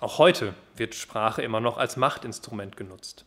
Auch 0.00 0.18
heute 0.18 0.54
wird 0.76 0.94
Sprache 0.94 1.42
immer 1.42 1.60
noch 1.60 1.78
als 1.78 1.96
Machtinstrument 1.96 2.76
genutzt. 2.76 3.24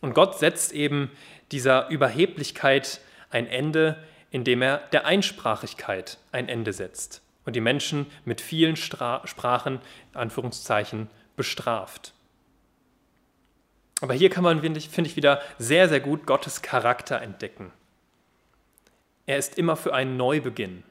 Und 0.00 0.14
Gott 0.14 0.38
setzt 0.38 0.72
eben 0.72 1.10
dieser 1.52 1.88
Überheblichkeit 1.88 3.00
ein 3.30 3.46
Ende, 3.46 4.02
indem 4.30 4.62
er 4.62 4.78
der 4.92 5.06
Einsprachigkeit 5.06 6.18
ein 6.32 6.48
Ende 6.48 6.72
setzt 6.72 7.22
und 7.44 7.56
die 7.56 7.60
Menschen 7.60 8.06
mit 8.24 8.40
vielen 8.40 8.76
Stra 8.76 9.26
Sprachen, 9.26 9.80
Anführungszeichen, 10.14 11.08
bestraft. 11.36 12.12
Aber 14.00 14.14
hier 14.14 14.30
kann 14.30 14.44
man, 14.44 14.60
finde 14.60 14.78
ich, 14.78 15.16
wieder 15.16 15.42
sehr, 15.58 15.88
sehr 15.88 16.00
gut 16.00 16.26
Gottes 16.26 16.62
Charakter 16.62 17.20
entdecken. 17.20 17.72
Er 19.26 19.36
ist 19.36 19.58
immer 19.58 19.76
für 19.76 19.94
einen 19.94 20.16
Neubeginn. 20.16 20.82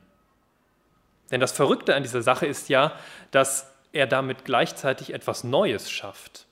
Denn 1.31 1.39
das 1.39 1.51
Verrückte 1.51 1.95
an 1.95 2.03
dieser 2.03 2.21
Sache 2.21 2.45
ist 2.45 2.69
ja, 2.69 2.93
dass 3.31 3.71
er 3.91 4.07
damit 4.07 4.45
gleichzeitig 4.45 5.13
etwas 5.13 5.43
Neues 5.43 5.89
schafft. 5.89 6.45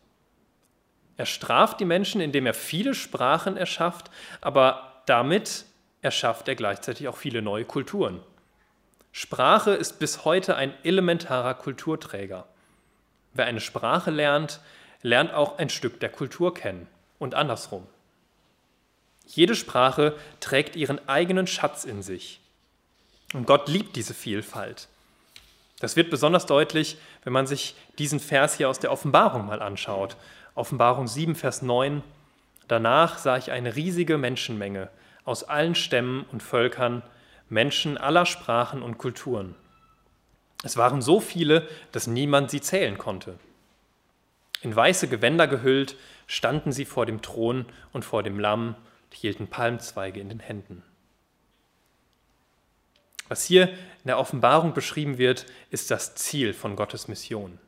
Er 1.18 1.26
straft 1.26 1.80
die 1.80 1.86
Menschen, 1.86 2.22
indem 2.22 2.46
er 2.46 2.54
viele 2.54 2.94
Sprachen 2.94 3.58
erschafft, 3.58 4.12
aber 4.40 5.02
damit 5.08 5.66
erschafft 6.02 6.48
er 6.48 6.56
gleichzeitig 6.56 7.08
auch 7.08 7.18
viele 7.18 7.42
neue 7.42 7.66
Kulturen. 7.66 8.20
Sprache 9.12 9.72
ist 9.72 9.98
bis 9.98 10.26
heute 10.26 10.56
ein 10.56 10.74
elementarer 10.84 11.56
Kulturträger. 11.56 12.46
Wer 13.34 13.46
eine 13.46 13.62
Sprache 13.62 14.12
lernt, 14.12 14.60
lernt 15.02 15.34
auch 15.34 15.58
ein 15.58 15.70
Stück 15.70 16.00
der 16.00 16.10
Kultur 16.10 16.54
kennen 16.54 16.88
und 17.18 17.34
andersrum. 17.34 17.88
Jede 19.26 19.56
Sprache 19.56 20.16
trägt 20.40 20.76
ihren 20.76 21.08
eigenen 21.10 21.48
Schatz 21.48 21.84
in 21.84 22.04
sich. 22.04 22.40
Und 23.34 23.46
Gott 23.46 23.68
liebt 23.68 23.96
diese 23.96 24.14
Vielfalt. 24.14 24.88
Das 25.80 25.96
wird 25.96 26.10
besonders 26.10 26.46
deutlich, 26.46 26.98
wenn 27.24 27.34
man 27.34 27.46
sich 27.46 27.76
diesen 28.00 28.20
Vers 28.20 28.56
hier 28.56 28.70
aus 28.70 28.80
der 28.80 28.92
Offenbarung 28.92 29.46
mal 29.46 29.62
anschaut. 29.62 30.18
Offenbarung 30.56 31.08
7, 31.08 31.36
Vers 31.36 31.62
9. 31.62 32.04
Danach 32.68 33.18
sah 33.18 33.38
ich 33.38 33.52
eine 33.52 33.76
riesige 33.76 34.18
Menschenmenge 34.18 34.90
aus 35.24 35.44
allen 35.44 35.76
Stämmen 35.76 36.26
und 36.32 36.42
Völkern, 36.42 37.04
Menschen 37.50 37.98
aller 37.98 38.26
Sprachen 38.26 38.82
und 38.82 38.98
Kulturen. 38.98 39.56
Es 40.64 40.78
waren 40.78 41.02
so 41.02 41.20
viele, 41.20 41.68
dass 41.92 42.08
niemand 42.08 42.50
sie 42.50 42.62
zählen 42.62 42.98
konnte. 42.98 43.38
In 44.62 44.76
weiße 44.76 45.08
Gewänder 45.08 45.48
gehüllt 45.48 45.96
standen 46.26 46.72
sie 46.72 46.86
vor 46.86 47.06
dem 47.06 47.22
Thron 47.22 47.66
und 47.94 48.04
vor 48.04 48.24
dem 48.24 48.40
Lamm 48.40 48.70
und 48.70 49.14
hielten 49.14 49.48
Palmzweige 49.48 50.20
in 50.20 50.30
den 50.30 50.40
Händen. 50.40 50.84
Was 53.28 53.44
hier 53.44 53.70
in 53.70 54.08
der 54.08 54.20
Offenbarung 54.20 54.74
beschrieben 54.74 55.18
wird, 55.18 55.46
ist 55.70 55.92
das 55.92 56.16
Ziel 56.16 56.54
von 56.54 56.76
Gottes 56.76 57.08
Mission. 57.08 57.60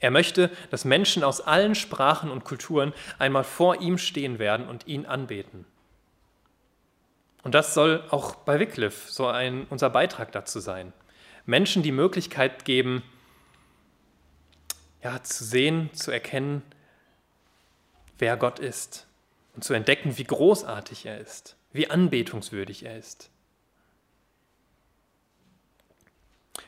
Er 0.00 0.10
möchte, 0.10 0.50
dass 0.70 0.84
Menschen 0.84 1.24
aus 1.24 1.40
allen 1.40 1.74
Sprachen 1.74 2.30
und 2.30 2.44
Kulturen 2.44 2.92
einmal 3.18 3.44
vor 3.44 3.80
ihm 3.80 3.98
stehen 3.98 4.38
werden 4.38 4.68
und 4.68 4.86
ihn 4.86 5.06
anbeten. 5.06 5.64
Und 7.42 7.54
das 7.54 7.74
soll 7.74 8.02
auch 8.10 8.34
bei 8.34 8.58
Wycliffe 8.58 9.10
so 9.12 9.26
ein, 9.26 9.66
unser 9.70 9.90
Beitrag 9.90 10.32
dazu 10.32 10.60
sein. 10.60 10.92
Menschen 11.46 11.82
die 11.82 11.92
Möglichkeit 11.92 12.64
geben, 12.64 13.02
ja, 15.02 15.22
zu 15.22 15.44
sehen, 15.44 15.92
zu 15.92 16.10
erkennen, 16.10 16.62
wer 18.18 18.38
Gott 18.38 18.58
ist 18.58 19.06
und 19.54 19.62
zu 19.62 19.74
entdecken, 19.74 20.16
wie 20.16 20.24
großartig 20.24 21.04
er 21.04 21.20
ist, 21.20 21.56
wie 21.72 21.90
anbetungswürdig 21.90 22.84
er 22.84 22.98
ist. 22.98 23.30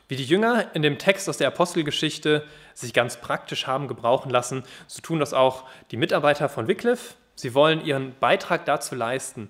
Wie 0.07 0.15
die 0.15 0.25
Jünger 0.25 0.73
in 0.73 0.81
dem 0.81 0.97
Text 0.97 1.27
aus 1.27 1.37
der 1.37 1.47
Apostelgeschichte 1.47 2.43
sich 2.73 2.93
ganz 2.93 3.17
praktisch 3.17 3.67
haben 3.67 3.87
gebrauchen 3.87 4.29
lassen, 4.29 4.63
so 4.87 5.01
tun 5.01 5.19
das 5.19 5.33
auch 5.33 5.65
die 5.91 5.97
Mitarbeiter 5.97 6.49
von 6.49 6.67
Wycliffe. 6.67 7.15
Sie 7.35 7.53
wollen 7.53 7.85
ihren 7.85 8.15
Beitrag 8.19 8.65
dazu 8.65 8.95
leisten 8.95 9.49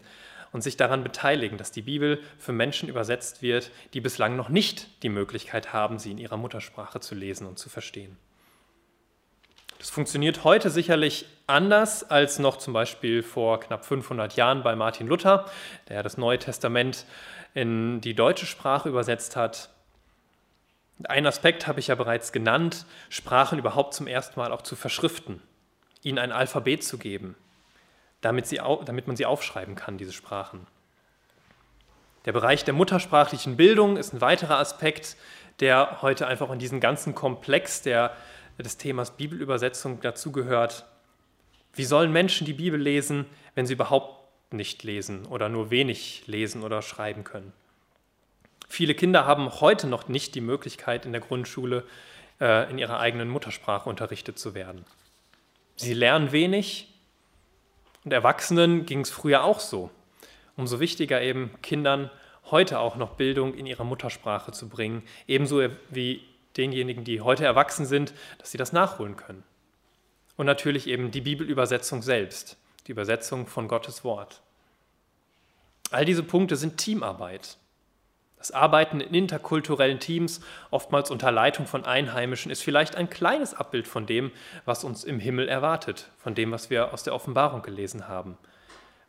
und 0.52 0.62
sich 0.62 0.78
daran 0.78 1.04
beteiligen, 1.04 1.58
dass 1.58 1.71
die 1.71 1.84
Bibel 1.84 2.21
für 2.38 2.54
Menschen 2.54 2.89
übersetzt 2.89 3.41
wird, 3.41 3.71
die 3.93 4.02
bislang 4.02 4.36
noch 4.36 4.50
nicht 4.50 5.04
die 5.04 5.10
Möglichkeit 5.10 5.73
haben, 5.73 6.00
sie 6.00 6.12
in 6.12 6.17
ihrer 6.17 6.38
Muttersprache 6.38 7.00
zu 7.00 7.15
lesen 7.15 7.45
und 7.45 7.60
zu 7.60 7.69
verstehen. 7.69 8.17
Das 9.78 9.91
funktioniert 9.91 10.43
heute 10.43 10.71
sicherlich 10.71 11.26
anders 11.45 12.10
als 12.10 12.39
noch 12.39 12.58
zum 12.58 12.73
Beispiel 12.73 13.21
vor 13.21 13.60
knapp 13.60 13.86
500 13.86 14.36
Jahren 14.36 14.63
bei 14.63 14.76
Martin 14.76 15.08
Luther, 15.08 15.45
der 15.88 16.02
das 16.02 16.17
Neue 16.17 16.39
Testament 16.39 17.06
in 17.54 18.02
die 18.02 18.15
deutsche 18.15 18.47
Sprache 18.47 18.89
übersetzt 18.89 19.36
hat. 19.36 19.69
Einen 21.03 21.27
Aspekt 21.27 21.67
habe 21.67 21.79
ich 21.79 21.88
ja 21.88 21.95
bereits 21.95 22.31
genannt, 22.31 22.86
Sprachen 23.10 23.60
überhaupt 23.60 23.93
zum 23.93 24.07
ersten 24.07 24.39
Mal 24.39 24.51
auch 24.51 24.63
zu 24.63 24.75
verschriften, 24.75 25.41
ihnen 26.01 26.17
ein 26.17 26.31
Alphabet 26.31 26.83
zu 26.83 26.97
geben, 26.97 27.36
damit, 28.21 28.47
sie, 28.47 28.60
damit 28.86 29.05
man 29.05 29.15
sie 29.15 29.25
aufschreiben 29.25 29.75
kann, 29.75 29.97
diese 29.97 30.13
Sprachen. 30.13 30.65
Der 32.25 32.33
Bereich 32.33 32.65
der 32.65 32.73
muttersprachlichen 32.73 33.57
Bildung 33.57 33.95
ist 33.95 34.13
ein 34.13 34.21
weiterer 34.21 34.57
Aspekt, 34.57 35.17
der 35.60 36.01
heute 36.01 36.27
einfach 36.27 36.49
in 36.49 36.60
diesen 36.60 36.79
ganzen 36.79 37.13
Komplex 37.15 37.83
der, 37.83 38.12
des 38.57 38.77
Themas 38.77 39.12
Bibelübersetzung 39.12 40.01
dazugehört. 40.01 40.86
Wie 41.73 41.86
sollen 41.86 42.12
Menschen 42.12 42.45
die 42.45 42.53
Bibel 42.53 42.79
lesen, 42.79 43.25
wenn 43.53 43.67
sie 43.67 43.73
überhaupt 43.73 44.17
nicht 44.51 44.83
lesen 44.83 45.25
oder 45.27 45.47
nur 45.47 45.69
wenig 45.69 46.23
lesen 46.25 46.63
oder 46.63 46.81
schreiben 46.81 47.23
können? 47.23 47.53
Viele 48.67 48.93
Kinder 48.93 49.25
haben 49.25 49.62
heute 49.62 49.88
noch 49.88 50.08
nicht 50.08 50.36
die 50.36 50.41
Möglichkeit, 50.41 51.06
in 51.06 51.12
der 51.12 51.21
Grundschule 51.21 51.84
äh, 52.39 52.69
in 52.69 52.77
ihrer 52.77 52.99
eigenen 52.99 53.30
Muttersprache 53.30 53.89
unterrichtet 53.89 54.38
zu 54.38 54.53
werden. 54.53 54.86
Sie 55.75 55.93
lernen 55.93 56.32
wenig 56.32 56.93
und 58.03 58.12
Erwachsenen 58.12 58.86
ging 58.86 59.01
es 59.01 59.10
früher 59.10 59.43
auch 59.43 59.60
so. 59.60 59.89
Umso 60.56 60.80
wichtiger 60.80 61.21
eben 61.21 61.51
Kindern 61.62 62.10
heute 62.49 62.80
auch 62.80 62.95
noch 62.95 63.12
Bildung 63.12 63.53
in 63.53 63.65
ihrer 63.65 63.84
Muttersprache 63.84 64.51
zu 64.51 64.69
bringen, 64.69 65.03
ebenso 65.27 65.62
wie 65.89 66.23
denjenigen, 66.56 67.03
die 67.03 67.21
heute 67.21 67.45
erwachsen 67.45 67.86
sind, 67.86 68.13
dass 68.39 68.51
sie 68.51 68.58
das 68.58 68.73
nachholen 68.73 69.15
können. 69.15 69.43
Und 70.36 70.45
natürlich 70.45 70.88
eben 70.88 71.12
die 71.12 71.21
Bibelübersetzung 71.21 72.01
selbst, 72.01 72.58
die 72.88 72.91
Übersetzung 72.91 73.47
von 73.47 73.67
Gottes 73.67 74.03
Wort. 74.03 74.41
All 75.91 76.06
diese 76.06 76.23
Punkte 76.23 76.56
sind 76.56 76.77
Teamarbeit. 76.77 77.58
Das 78.38 78.52
Arbeiten 78.52 79.02
in 79.02 79.13
interkulturellen 79.13 80.00
Teams, 80.00 80.41
oftmals 80.69 81.10
unter 81.10 81.32
Leitung 81.32 81.65
von 81.65 81.86
Einheimischen, 81.86 82.52
ist 82.52 82.62
vielleicht 82.62 82.95
ein 82.95 83.10
kleines 83.10 83.54
Abbild 83.54 83.88
von 83.88 84.06
dem, 84.06 84.32
was 84.65 84.84
uns 84.84 85.04
im 85.04 85.19
Himmel 85.19 85.47
erwartet, 85.47 86.10
von 86.17 86.36
dem, 86.36 86.52
was 86.52 86.69
wir 86.69 86.93
aus 86.93 87.04
der 87.04 87.15
Offenbarung 87.15 87.63
gelesen 87.63 88.08
haben. 88.08 88.38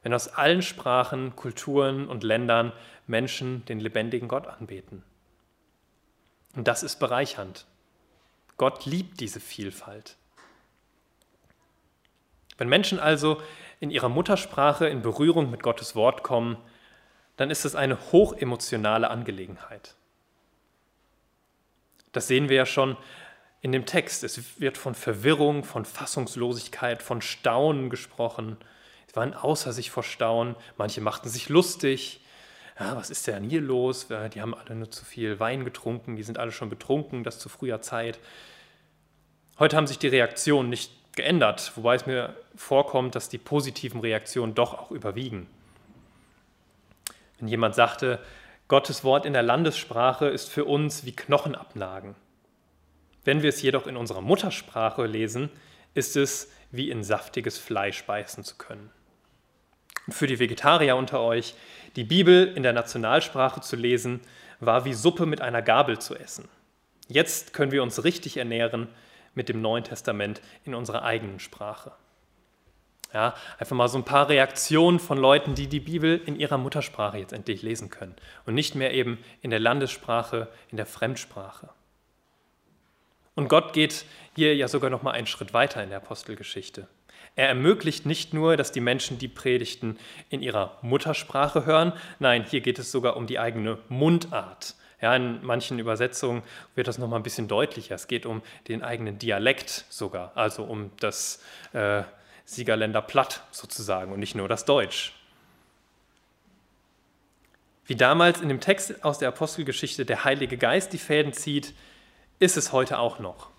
Wenn 0.03 0.15
aus 0.15 0.29
allen 0.29 0.63
Sprachen, 0.63 1.37
Kulturen 1.37 2.09
und 2.09 2.23
Ländern 2.25 2.73
Menschen 3.07 3.65
den 3.67 3.81
lebendigen 3.81 4.29
Gott 4.29 4.47
anbeten. 4.47 5.03
Und 6.57 6.67
das 6.67 6.83
ist 6.83 6.99
bereichernd. 6.99 7.67
Gott 8.57 8.87
liebt 8.87 9.21
diese 9.21 9.41
Vielfalt. 9.41 10.17
Wenn 12.57 12.69
Menschen 12.69 12.99
also 12.99 13.41
in 13.79 13.91
ihrer 13.91 14.09
Muttersprache 14.09 14.89
in 14.89 15.03
Berührung 15.03 15.51
mit 15.51 15.63
Gottes 15.63 15.95
Wort 15.95 16.23
kommen, 16.23 16.57
dann 17.39 17.51
ist 17.51 17.65
es 17.65 17.75
eine 17.77 17.97
hochemotionale 18.13 19.09
Angelegenheit. 19.09 19.95
Das 22.13 22.27
sehen 22.27 22.49
wir 22.49 22.57
ja 22.57 22.67
schon 22.67 22.97
in 23.63 23.71
dem 23.71 23.87
Text. 23.87 24.25
Es 24.25 24.61
wird 24.61 24.77
von 24.77 24.95
Verwirrung, 24.95 25.63
von 25.63 25.85
Fassungslosigkeit, 25.85 27.01
von 27.01 27.23
Staunen 27.23 27.91
gesprochen. 27.91 28.57
Sie 29.07 29.15
waren 29.15 29.35
außer 29.35 29.73
sich 29.73 29.91
vor 29.91 30.03
Staunen. 30.03 30.57
Manche 30.77 31.01
machten 31.01 31.29
sich 31.29 31.49
lustig. 31.49 32.21
Ja, 32.79 32.97
was 32.97 33.09
ist 33.09 33.27
denn 33.29 33.45
hier 33.45 33.61
los? 33.61 34.09
Die 34.35 34.41
haben 34.41 34.55
alle 34.55 34.75
nur 34.75 34.91
zu 34.91 35.05
viel 35.05 35.39
Wein 35.39 35.65
getrunken. 35.65 36.17
Die 36.17 36.25
sind 36.25 36.39
alle 36.39 36.51
schon 36.51 36.71
betrunken, 36.71 37.23
das 37.23 37.39
zu 37.39 37.49
früher 37.49 37.81
Zeit. 37.81 38.19
Heute 39.61 39.77
haben 39.77 39.87
sich 39.87 40.01
die 40.01 40.09
Reaktionen 40.09 40.71
nicht 40.71 40.93
geändert, 41.15 41.73
wobei 41.77 41.95
es 41.95 42.07
mir 42.07 42.35
vorkommt, 42.57 43.15
dass 43.15 43.29
die 43.29 43.39
positiven 43.39 44.01
Reaktionen 44.01 44.57
doch 44.57 44.75
auch 44.75 44.91
überwiegen. 44.91 45.49
Wenn 47.39 47.49
jemand 47.49 47.75
sagte, 47.75 48.19
Gottes 48.69 49.05
Wort 49.05 49.25
in 49.25 49.33
der 49.33 49.43
Landessprache 49.43 50.27
ist 50.27 50.51
für 50.51 50.65
uns 50.65 51.05
wie 51.05 51.17
Knochenabnagen. 51.17 52.15
Wenn 53.25 53.43
wir 53.43 53.49
es 53.49 53.63
jedoch 53.63 53.87
in 53.87 53.97
unserer 53.97 54.21
Muttersprache 54.21 55.07
lesen, 55.07 55.51
ist 55.95 56.17
es 56.17 56.51
wie 56.71 56.91
in 56.91 57.03
saftiges 57.03 57.59
Fleisch 57.59 58.05
beißen 58.05 58.45
zu 58.45 58.57
können. 58.57 58.91
Für 60.09 60.27
die 60.27 60.39
Vegetarier 60.39 60.97
unter 60.97 61.21
euch, 61.21 61.55
die 61.97 62.05
Bibel 62.05 62.47
in 62.55 62.63
der 62.63 62.73
Nationalsprache 62.73 63.61
zu 63.61 63.77
lesen, 63.77 64.21
war 64.61 64.85
wie 64.85 64.95
Suppe 64.95 65.27
mit 65.27 65.41
einer 65.41 65.63
Gabel 65.63 65.99
zu 65.99 66.15
essen. 66.15 66.49
Jetzt 67.09 67.53
können 67.53 67.73
wir 67.73 67.83
uns 67.83 68.05
richtig 68.05 68.37
ernähren 68.37 68.89
mit 69.35 69.49
dem 69.49 69.63
Neuen 69.63 69.85
Testament 69.85 70.41
in 70.65 70.75
unserer 70.75 71.03
eigenen 71.05 71.41
Sprache. 71.41 71.93
Ja, 73.15 73.35
einfach 73.59 73.75
mal 73.75 73.89
so 73.89 73.97
ein 73.97 74.05
paar 74.05 74.29
Reaktionen 74.29 74.99
von 74.99 75.17
Leuten, 75.17 75.55
die 75.55 75.67
die 75.67 75.81
Bibel 75.81 76.21
in 76.27 76.37
ihrer 76.37 76.59
Muttersprache 76.59 77.17
jetzt 77.17 77.33
endlich 77.33 77.63
lesen 77.63 77.89
können 77.89 78.15
und 78.45 78.55
nicht 78.55 78.75
mehr 78.75 78.93
eben 78.93 79.19
in 79.41 79.51
der 79.51 79.61
Landessprache, 79.61 80.49
in 80.71 80.77
der 80.77 80.85
Fremdsprache. 80.85 81.71
Und 83.35 83.49
Gott 83.49 83.73
geht 83.73 84.05
hier 84.37 84.55
ja 84.57 84.69
sogar 84.69 84.91
noch 84.91 85.03
mal 85.03 85.13
einen 85.13 85.27
Schritt 85.27 85.55
weiter 85.55 85.83
in 85.83 85.89
der 85.89 85.99
Apostelgeschichte. 85.99 86.87
Er 87.35 87.49
ermöglicht 87.49 88.05
nicht 88.05 88.35
nur, 88.35 88.57
dass 88.57 88.73
die 88.73 88.81
Menschen 88.81 89.19
die 89.19 89.29
Predigten 89.29 89.97
in 90.29 90.43
ihrer 90.43 90.77
Muttersprache 90.83 91.65
hören, 91.65 91.93
nein, 92.19 92.45
hier 92.45 92.61
geht 92.61 92.79
es 92.79 92.91
sogar 92.91 93.17
um 93.17 93.27
die 93.27 93.39
eigene 93.39 93.79
Mundart. 93.89 94.75
Ja, 95.01 95.15
in 95.15 95.45
manchen 95.45 95.79
Übersetzungen 95.79 96.43
wird 96.75 96.89
das 96.89 96.99
noch 96.99 97.09
mal 97.09 97.17
ein 97.17 97.23
bisschen 97.23 97.47
deutlicher. 97.47 97.95
Es 97.95 98.09
geht 98.09 98.27
um 98.27 98.43
den 98.67 98.83
eigenen 98.83 99.19
Dialekt 99.19 99.85
sogar, 99.89 100.33
also 100.35 100.65
um 100.65 100.91
das 100.99 101.41
äh, 101.73 102.03
Siegerländer 102.49 103.03
Platt 103.03 103.43
sozusagen 103.51 104.11
und 104.11 104.21
nicht 104.21 104.35
nur 104.35 104.49
das 104.49 104.65
Deutsch. 104.65 105.13
Wie 107.85 107.95
damals 107.95 108.41
in 108.41 108.49
dem 108.49 108.61
Text 108.61 109.05
aus 109.05 109.19
der 109.19 109.29
Apostelgeschichte 109.29 110.07
der 110.07 110.25
Heilige 110.25 110.57
Geist 110.57 110.95
die 110.95 110.99
Fäden 110.99 111.35
zieht, 111.35 111.75
ist 112.39 112.57
es 112.57 112.73
heute 112.73 113.01
auch 113.01 113.19
noch. 113.19 113.51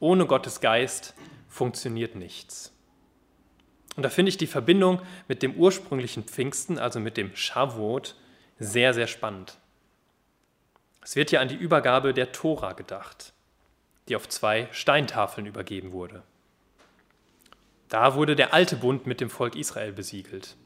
Ohne 0.00 0.24
Gottes 0.24 0.62
Geist 0.62 1.12
funktioniert 1.50 2.14
nichts. 2.14 2.72
Und 3.96 4.04
da 4.04 4.08
finde 4.08 4.30
ich 4.30 4.38
die 4.38 4.46
Verbindung 4.46 5.02
mit 5.28 5.42
dem 5.42 5.54
ursprünglichen 5.54 6.24
Pfingsten, 6.24 6.78
also 6.78 6.98
mit 6.98 7.18
dem 7.18 7.36
Shavuot, 7.36 8.16
sehr, 8.58 8.94
sehr 8.94 9.06
spannend. 9.06 9.58
Es 11.02 11.14
wird 11.14 11.30
ja 11.30 11.42
an 11.42 11.48
die 11.48 11.56
Übergabe 11.56 12.14
der 12.14 12.32
Tora 12.32 12.72
gedacht, 12.72 13.34
die 14.08 14.16
auf 14.16 14.30
zwei 14.30 14.68
Steintafeln 14.72 15.46
übergeben 15.46 15.92
wurde. 15.92 16.22
Da 17.92 18.14
wurde 18.14 18.36
der 18.36 18.54
alte 18.54 18.76
Bund 18.76 19.06
mit 19.06 19.20
dem 19.20 19.28
Volk 19.28 19.54
Israel 19.54 19.92
besiegelt. 19.92 20.56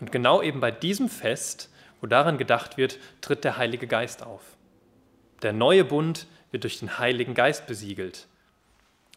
Und 0.00 0.10
genau 0.10 0.40
eben 0.40 0.60
bei 0.60 0.70
diesem 0.70 1.10
Fest, 1.10 1.68
wo 2.00 2.06
daran 2.06 2.38
gedacht 2.38 2.78
wird, 2.78 2.98
tritt 3.20 3.44
der 3.44 3.58
Heilige 3.58 3.86
Geist 3.86 4.22
auf. 4.22 4.40
Der 5.42 5.52
neue 5.52 5.84
Bund 5.84 6.26
wird 6.50 6.64
durch 6.64 6.78
den 6.78 6.98
Heiligen 6.98 7.34
Geist 7.34 7.66
besiegelt. 7.66 8.26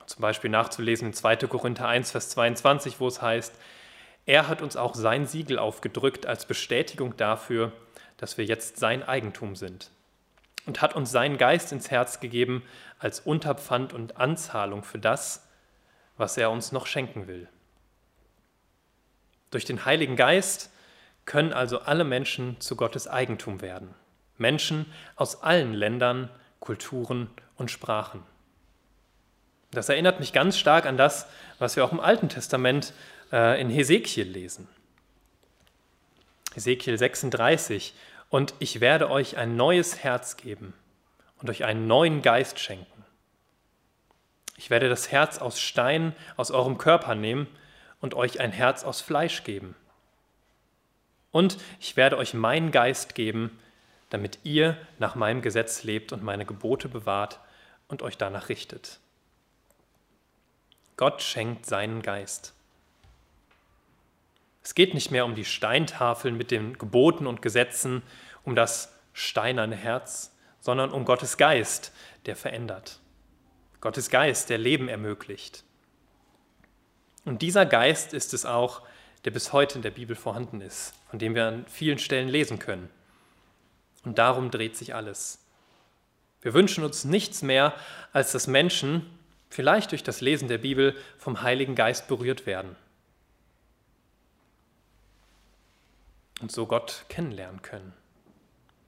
Zum 0.05 0.21
Beispiel 0.21 0.49
nachzulesen 0.49 1.07
in 1.07 1.13
2. 1.13 1.37
Korinther 1.47 1.87
1, 1.87 2.11
Vers 2.11 2.27
22, 2.31 2.99
wo 2.99 3.07
es 3.07 3.21
heißt, 3.21 3.55
er 4.25 4.49
hat 4.49 4.61
uns 4.61 4.75
auch 4.75 4.93
sein 4.93 5.25
Siegel 5.25 5.57
aufgedrückt 5.57 6.25
als 6.25 6.45
Bestätigung 6.45 7.15
dafür, 7.15 7.71
dass 8.17 8.37
wir 8.37 8.43
jetzt 8.43 8.79
sein 8.79 9.01
Eigentum 9.01 9.55
sind 9.55 9.91
und 10.65 10.81
hat 10.81 10.93
uns 10.93 11.09
seinen 11.09 11.37
Geist 11.37 11.71
ins 11.71 11.89
Herz 11.89 12.19
gegeben 12.19 12.63
als 12.99 13.21
Unterpfand 13.21 13.93
und 13.93 14.17
Anzahlung 14.17 14.83
für 14.83 14.99
das, 14.99 15.44
was 16.17 16.37
er 16.37 16.51
uns 16.51 16.71
noch 16.71 16.87
schenken 16.87 17.27
will. 17.27 17.47
Durch 19.51 19.65
den 19.65 19.85
Heiligen 19.85 20.15
Geist 20.15 20.71
können 21.25 21.53
also 21.53 21.79
alle 21.79 22.03
Menschen 22.03 22.59
zu 22.59 22.75
Gottes 22.75 23.07
Eigentum 23.07 23.61
werden. 23.61 23.93
Menschen 24.37 24.85
aus 25.15 25.43
allen 25.43 25.73
Ländern, 25.73 26.29
Kulturen 26.59 27.29
und 27.57 27.71
Sprachen. 27.71 28.23
Das 29.71 29.89
erinnert 29.89 30.19
mich 30.19 30.33
ganz 30.33 30.57
stark 30.57 30.85
an 30.85 30.97
das, 30.97 31.27
was 31.59 31.75
wir 31.75 31.83
auch 31.83 31.91
im 31.91 31.99
Alten 31.99 32.29
Testament 32.29 32.93
äh, 33.31 33.59
in 33.59 33.69
Hesekiel 33.69 34.27
lesen. 34.27 34.67
Hesekiel 36.53 36.97
36. 36.97 37.93
Und 38.29 38.53
ich 38.59 38.79
werde 38.79 39.09
euch 39.09 39.37
ein 39.37 39.55
neues 39.55 40.03
Herz 40.03 40.37
geben 40.37 40.73
und 41.41 41.49
euch 41.49 41.65
einen 41.65 41.87
neuen 41.87 42.21
Geist 42.21 42.59
schenken 42.59 42.94
ich 44.57 44.69
werde 44.69 44.89
das 44.89 45.11
Herz 45.11 45.37
aus 45.37 45.59
Stein 45.59 46.15
aus 46.37 46.51
eurem 46.51 46.77
Körper 46.77 47.15
nehmen 47.15 47.47
und 47.99 48.13
euch 48.13 48.39
ein 48.39 48.51
Herz 48.51 48.83
aus 48.83 49.01
Fleisch 49.01 49.43
geben. 49.43 49.75
Und 51.31 51.57
ich 51.79 51.97
werde 51.97 52.17
euch 52.17 52.33
meinen 52.33 52.71
Geist 52.71 53.15
geben, 53.15 53.59
damit 54.09 54.39
ihr 54.43 54.77
nach 54.99 55.15
meinem 55.15 55.41
Gesetz 55.41 55.83
lebt 55.83 56.13
und 56.13 56.23
meine 56.23 56.45
Gebote 56.45 56.87
bewahrt 56.87 57.39
und 57.89 58.01
euch 58.01 58.17
danach 58.17 58.47
richtet. 58.49 58.99
Gott 60.97 61.21
schenkt 61.21 61.65
seinen 61.65 62.01
Geist. 62.01 62.53
Es 64.63 64.73
geht 64.73 64.93
nicht 64.93 65.11
mehr 65.11 65.25
um 65.25 65.35
die 65.35 65.45
Steintafeln 65.45 66.37
mit 66.37 66.51
den 66.51 66.77
Geboten 66.77 67.27
und 67.27 67.41
Gesetzen, 67.41 68.01
um 68.43 68.55
das 68.55 68.93
steinerne 69.11 69.75
Herz, 69.75 70.33
sondern 70.59 70.91
um 70.91 71.05
Gottes 71.05 71.37
Geist, 71.37 71.91
der 72.25 72.35
verändert. 72.35 72.99
Gottes 73.85 74.09
Geist, 74.09 74.49
der 74.49 74.57
Leben 74.57 74.87
ermöglicht. 74.87 75.63
Und 77.23 77.43
dieser 77.43 77.67
Geist 77.67 78.15
ist 78.15 78.33
es 78.33 78.43
auch, 78.43 78.81
der 79.25 79.29
bis 79.29 79.53
heute 79.53 79.75
in 79.75 79.83
der 79.83 79.91
Bibel 79.91 80.15
vorhanden 80.15 80.59
ist, 80.59 80.95
von 81.11 81.19
dem 81.19 81.35
wir 81.35 81.45
an 81.45 81.67
vielen 81.67 81.99
Stellen 81.99 82.27
lesen 82.27 82.57
können. 82.57 82.89
Und 84.03 84.17
darum 84.17 84.49
dreht 84.49 84.75
sich 84.75 84.95
alles. 84.95 85.37
Wir 86.41 86.55
wünschen 86.55 86.83
uns 86.83 87.05
nichts 87.05 87.43
mehr, 87.43 87.75
als 88.11 88.31
dass 88.31 88.47
Menschen, 88.47 89.05
vielleicht 89.51 89.91
durch 89.91 90.01
das 90.01 90.19
Lesen 90.19 90.47
der 90.47 90.57
Bibel, 90.57 90.97
vom 91.19 91.43
Heiligen 91.43 91.75
Geist 91.75 92.07
berührt 92.07 92.47
werden. 92.47 92.75
Und 96.41 96.51
so 96.51 96.65
Gott 96.65 97.05
kennenlernen 97.07 97.61
können. 97.61 97.93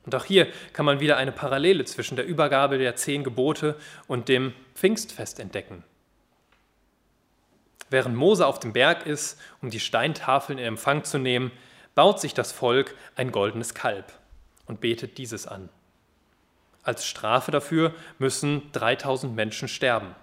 Und 0.08 0.16
auch 0.16 0.24
hier 0.24 0.48
kann 0.72 0.86
man 0.86 1.02
wieder 1.02 1.18
eine 1.18 1.34
Parallele 1.34 1.84
zwischen 1.84 2.16
der 2.16 2.26
Übergabe 2.26 2.78
der 2.78 2.96
zehn 2.96 3.26
Gebote 3.26 3.76
und 4.08 4.30
dem 4.30 4.54
Pfingstfest 4.74 5.38
entdecken. 5.38 5.84
Während 7.90 8.16
Mose 8.16 8.48
auf 8.48 8.58
dem 8.58 8.72
Berg 8.72 9.06
ist, 9.06 9.38
um 9.62 9.70
die 9.70 9.82
Steintafeln 9.82 10.60
in 10.60 10.66
Empfang 10.66 11.04
zu 11.04 11.18
nehmen, 11.18 11.52
baut 11.94 12.22
sich 12.22 12.34
das 12.34 12.54
Volk 12.54 12.96
ein 13.18 13.34
goldenes 13.34 13.74
Kalb 13.74 14.14
und 14.66 14.80
betet 14.80 15.18
dieses 15.18 15.46
an. 15.46 15.68
Als 16.84 17.06
Strafe 17.06 17.52
dafür 17.52 17.94
müssen 18.18 18.72
3000 18.72 19.36
Menschen 19.36 19.68
sterben. 19.68 20.16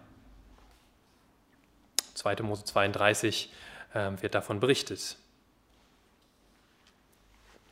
2. 2.14 2.36
Mose 2.36 2.64
32 2.64 3.52
äh, 3.92 4.12
wird 4.22 4.34
davon 4.34 4.60
berichtet. 4.60 5.18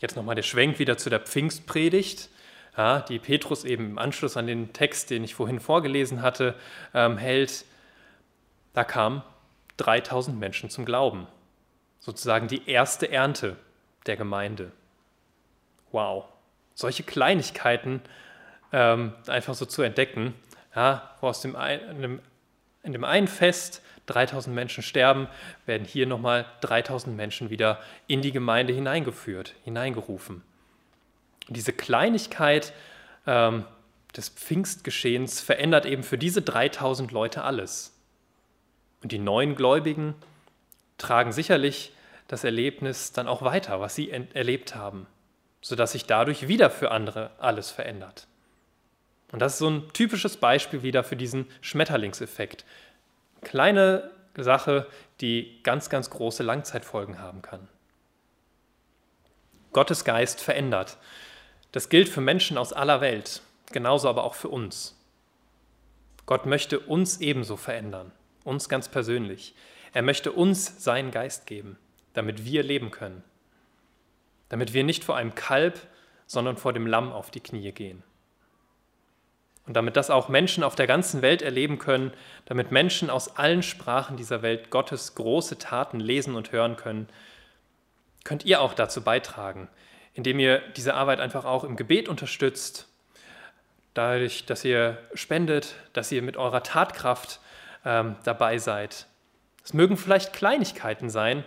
Jetzt 0.03 0.17
nochmal 0.17 0.35
der 0.35 0.43
Schwenk 0.43 0.81
wieder 0.81 0.99
zu 0.99 1.11
der 1.11 1.21
Pfingstpredigt, 1.21 2.29
ja, 2.77 3.03
die 3.03 3.21
Petrus 3.21 3.63
eben 3.63 3.91
im 3.91 3.99
Anschluss 3.99 4.37
an 4.37 4.49
den 4.49 4.73
Text, 4.73 5.11
den 5.11 5.23
ich 5.23 5.37
vorhin 5.37 5.61
vorgelesen 5.61 6.23
hatte, 6.23 6.57
ähm, 6.93 7.19
hält. 7.19 7.65
Da 8.75 8.83
kamen 8.83 9.23
3000 9.77 10.39
Menschen 10.39 10.71
zum 10.71 10.85
Glauben. 10.85 11.29
sozusagen 12.01 12.49
die 12.49 12.69
erste 12.69 13.13
Ernte 13.13 13.57
der 14.07 14.17
Gemeinde. 14.17 14.73
Wow, 15.93 16.25
solche 16.75 17.05
Kleinigkeiten 17.05 18.03
ähm, 18.73 19.13
einfach 19.29 19.55
so 19.55 19.67
zu 19.67 19.83
entdecken, 19.83 20.35
ja, 20.75 21.15
wo 21.21 21.29
aus 21.29 21.43
dem, 21.43 21.55
in, 21.55 22.03
dem, 22.03 22.21
in 22.83 22.93
dem 22.93 23.05
einen 23.05 23.29
Fest 23.29 23.83
3000 24.07 24.55
Menschen 24.55 24.83
sterben, 24.83 25.29
werden 25.67 25.87
hier 25.87 26.07
nochmal 26.07 26.47
3000 26.61 27.17
Menschen 27.17 27.51
wieder 27.51 27.81
in 28.07 28.23
die 28.23 28.33
Gemeinde 28.33 28.73
hineingeführt, 28.73 29.55
hineingerufen. 29.65 30.43
Diese 31.49 31.73
Kleinigkeit 31.73 32.73
ähm, 33.27 33.65
des 34.17 34.29
Pfingstgeschehens 34.29 35.41
verändert 35.41 35.87
eben 35.87 36.03
für 36.03 36.19
diese 36.19 36.43
3000 36.43 37.13
Leute 37.13 37.43
alles. 37.45 37.97
Und 39.03 39.13
die 39.13 39.19
neuen 39.19 39.55
Gläubigen 39.55 40.15
tragen 40.99 41.33
sicherlich 41.33 41.93
das 42.29 42.45
Erlebnis 42.45 43.13
dann 43.13 43.29
auch 43.29 43.43
weiter, 43.43 43.81
was 43.81 43.95
sie 43.95 44.11
erlebt 44.11 44.75
haben, 44.75 45.07
sodass 45.61 45.93
sich 45.93 46.07
dadurch 46.07 46.49
wieder 46.49 46.71
für 46.71 46.91
andere 46.91 47.31
alles 47.39 47.71
verändert. 47.71 48.27
Und 49.33 49.41
das 49.41 49.55
ist 49.55 49.59
so 49.59 49.69
ein 49.69 49.89
typisches 49.93 50.37
Beispiel 50.37 50.83
wieder 50.83 51.05
für 51.05 51.17
diesen 51.17 51.47
Schmetterlingseffekt. 51.63 52.65
Kleine 53.43 54.11
Sache, 54.37 54.87
die 55.21 55.63
ganz, 55.63 55.91
ganz 55.91 56.11
große 56.11 56.43
Langzeitfolgen 56.43 57.19
haben 57.19 57.43
kann. 57.43 57.69
Gottes 59.73 60.05
Geist 60.05 60.41
verändert. 60.41 60.99
Das 61.73 61.89
gilt 61.89 62.09
für 62.09 62.21
Menschen 62.21 62.59
aus 62.59 62.73
aller 62.73 63.01
Welt, 63.01 63.43
genauso 63.73 64.09
aber 64.09 64.25
auch 64.25 64.35
für 64.35 64.49
uns. 64.49 64.99
Gott 66.27 66.47
möchte 66.47 66.79
uns 66.79 67.21
ebenso 67.21 67.57
verändern, 67.57 68.13
uns 68.45 68.69
ganz 68.69 68.89
persönlich. 68.89 69.55
Er 69.93 70.03
möchte 70.03 70.33
uns 70.33 70.83
seinen 70.83 71.11
Geist 71.11 71.47
geben, 71.47 71.79
damit 72.15 72.45
wir 72.45 72.63
leben 72.63 72.91
können, 72.91 73.25
damit 74.49 74.73
wir 74.73 74.85
nicht 74.85 75.05
vor 75.05 75.17
einem 75.17 75.35
Kalb, 75.35 75.81
sondern 76.27 76.57
vor 76.57 76.73
dem 76.73 76.87
Lamm 76.87 77.13
auf 77.13 77.31
die 77.31 77.41
Knie 77.41 77.73
gehen. 77.73 78.03
Und 79.67 79.75
damit 79.75 79.97
das 79.97 80.11
auch 80.11 80.29
Menschen 80.29 80.65
auf 80.65 80.75
der 80.75 80.87
ganzen 80.87 81.23
Welt 81.23 81.41
erleben 81.41 81.79
können, 81.79 82.13
damit 82.47 82.73
Menschen 82.73 83.11
aus 83.11 83.37
allen 83.37 83.63
Sprachen 83.63 84.17
dieser 84.17 84.43
Welt 84.43 84.71
Gottes 84.71 85.15
große 85.15 85.59
Taten 85.59 86.01
lesen 86.01 86.35
und 86.35 86.51
hören 86.51 86.77
können, 86.77 87.09
könnt 88.25 88.45
ihr 88.45 88.61
auch 88.61 88.75
dazu 88.75 89.03
beitragen, 89.03 89.69
indem 90.15 90.39
ihr 90.39 90.61
diese 90.77 90.95
Arbeit 90.95 91.21
einfach 91.21 91.45
auch 91.45 91.65
im 91.65 91.77
Gebet 91.77 92.09
unterstützt, 92.09 92.89
dadurch, 93.95 94.47
dass 94.47 94.65
ihr 94.65 94.99
spendet, 95.15 95.77
dass 95.93 96.11
ihr 96.11 96.23
mit 96.23 96.37
eurer 96.37 96.63
Tatkraft 96.63 97.41
ähm, 97.85 98.17
dabei 98.25 98.59
seid. 98.59 99.07
Es 99.65 99.75
mögen 99.75 99.97
vielleicht 99.97 100.33
Kleinigkeiten 100.33 101.09
sein, 101.09 101.45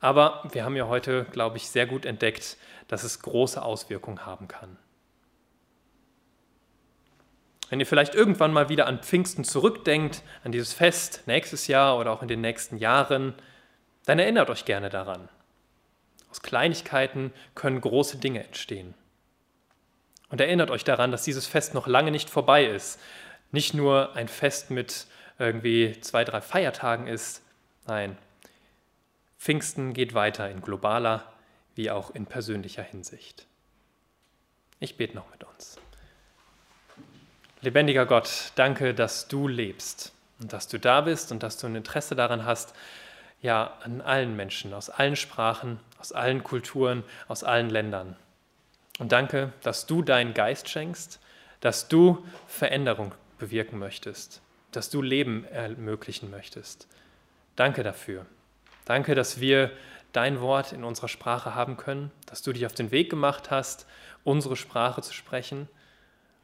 aber 0.00 0.42
wir 0.52 0.64
haben 0.64 0.76
ja 0.76 0.88
heute, 0.88 1.24
glaube 1.30 1.56
ich, 1.56 1.70
sehr 1.70 1.86
gut 1.86 2.04
entdeckt, 2.04 2.56
dass 2.88 3.02
es 3.02 3.20
große 3.20 3.62
Auswirkungen 3.62 4.26
haben 4.26 4.48
kann. 4.48 4.76
Wenn 7.70 7.80
ihr 7.80 7.86
vielleicht 7.86 8.14
irgendwann 8.14 8.52
mal 8.52 8.68
wieder 8.68 8.86
an 8.86 8.98
Pfingsten 8.98 9.44
zurückdenkt, 9.44 10.22
an 10.42 10.52
dieses 10.52 10.72
Fest 10.72 11.22
nächstes 11.26 11.68
Jahr 11.68 11.96
oder 11.98 12.10
auch 12.10 12.20
in 12.20 12.28
den 12.28 12.40
nächsten 12.40 12.76
Jahren, 12.76 13.34
dann 14.04 14.18
erinnert 14.18 14.50
euch 14.50 14.64
gerne 14.64 14.90
daran. 14.90 15.28
Aus 16.30 16.42
Kleinigkeiten 16.42 17.32
können 17.54 17.80
große 17.80 18.18
Dinge 18.18 18.44
entstehen. 18.44 18.94
Und 20.28 20.40
erinnert 20.40 20.70
euch 20.70 20.84
daran, 20.84 21.12
dass 21.12 21.24
dieses 21.24 21.46
Fest 21.46 21.74
noch 21.74 21.86
lange 21.86 22.10
nicht 22.10 22.28
vorbei 22.28 22.64
ist. 22.64 23.00
Nicht 23.52 23.72
nur 23.74 24.14
ein 24.14 24.28
Fest 24.28 24.70
mit 24.70 25.06
irgendwie 25.38 25.98
zwei, 26.00 26.24
drei 26.24 26.40
Feiertagen 26.40 27.06
ist. 27.06 27.42
Nein, 27.86 28.18
Pfingsten 29.38 29.94
geht 29.94 30.12
weiter 30.12 30.50
in 30.50 30.60
globaler 30.60 31.32
wie 31.74 31.90
auch 31.90 32.10
in 32.10 32.26
persönlicher 32.26 32.82
Hinsicht. 32.82 33.46
Ich 34.80 34.96
bete 34.96 35.16
noch 35.16 35.30
mit 35.30 35.44
uns. 35.44 35.78
Lebendiger 37.62 38.06
Gott, 38.06 38.52
danke, 38.54 38.94
dass 38.94 39.28
du 39.28 39.46
lebst 39.46 40.14
und 40.40 40.54
dass 40.54 40.66
du 40.66 40.78
da 40.78 41.02
bist 41.02 41.30
und 41.30 41.42
dass 41.42 41.58
du 41.58 41.66
ein 41.66 41.76
Interesse 41.76 42.14
daran 42.14 42.46
hast, 42.46 42.72
ja, 43.42 43.74
an 43.82 44.00
allen 44.00 44.34
Menschen, 44.34 44.72
aus 44.72 44.88
allen 44.88 45.14
Sprachen, 45.14 45.78
aus 45.98 46.12
allen 46.12 46.42
Kulturen, 46.42 47.04
aus 47.28 47.44
allen 47.44 47.68
Ländern. 47.68 48.16
Und 48.98 49.12
danke, 49.12 49.52
dass 49.62 49.84
du 49.84 50.00
deinen 50.00 50.32
Geist 50.32 50.70
schenkst, 50.70 51.20
dass 51.60 51.88
du 51.88 52.24
Veränderung 52.48 53.14
bewirken 53.38 53.78
möchtest, 53.78 54.40
dass 54.72 54.88
du 54.88 55.02
Leben 55.02 55.44
ermöglichen 55.44 56.30
möchtest. 56.30 56.88
Danke 57.56 57.82
dafür. 57.82 58.24
Danke, 58.86 59.14
dass 59.14 59.38
wir 59.38 59.70
dein 60.12 60.40
Wort 60.40 60.72
in 60.72 60.82
unserer 60.82 61.08
Sprache 61.08 61.54
haben 61.54 61.76
können, 61.76 62.10
dass 62.24 62.40
du 62.40 62.54
dich 62.54 62.64
auf 62.64 62.72
den 62.72 62.90
Weg 62.90 63.10
gemacht 63.10 63.50
hast, 63.50 63.86
unsere 64.24 64.56
Sprache 64.56 65.02
zu 65.02 65.12
sprechen 65.12 65.68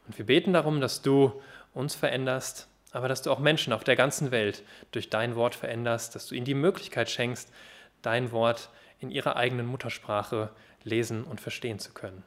und 0.07 0.17
wir 0.17 0.25
beten 0.25 0.53
darum, 0.53 0.81
dass 0.81 1.01
du 1.01 1.41
uns 1.73 1.95
veränderst, 1.95 2.67
aber 2.91 3.07
dass 3.07 3.21
du 3.21 3.31
auch 3.31 3.39
Menschen 3.39 3.73
auf 3.73 3.83
der 3.83 3.95
ganzen 3.95 4.31
Welt 4.31 4.63
durch 4.91 5.09
dein 5.09 5.35
Wort 5.35 5.53
veränderst, 5.53 6.15
dass 6.15 6.27
du 6.27 6.35
ihnen 6.35 6.45
die 6.45 6.53
Möglichkeit 6.53 7.09
schenkst, 7.09 7.51
dein 8.01 8.31
Wort 8.31 8.69
in 8.99 9.11
ihrer 9.11 9.35
eigenen 9.35 9.67
Muttersprache 9.67 10.49
lesen 10.83 11.23
und 11.23 11.41
verstehen 11.41 11.79
zu 11.79 11.93
können. 11.93 12.23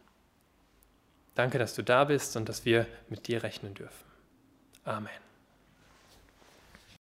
Danke, 1.34 1.58
dass 1.58 1.74
du 1.74 1.82
da 1.82 2.04
bist 2.04 2.36
und 2.36 2.48
dass 2.48 2.64
wir 2.64 2.86
mit 3.08 3.26
dir 3.26 3.42
rechnen 3.42 3.74
dürfen. 3.74 4.04
Amen. 4.84 5.29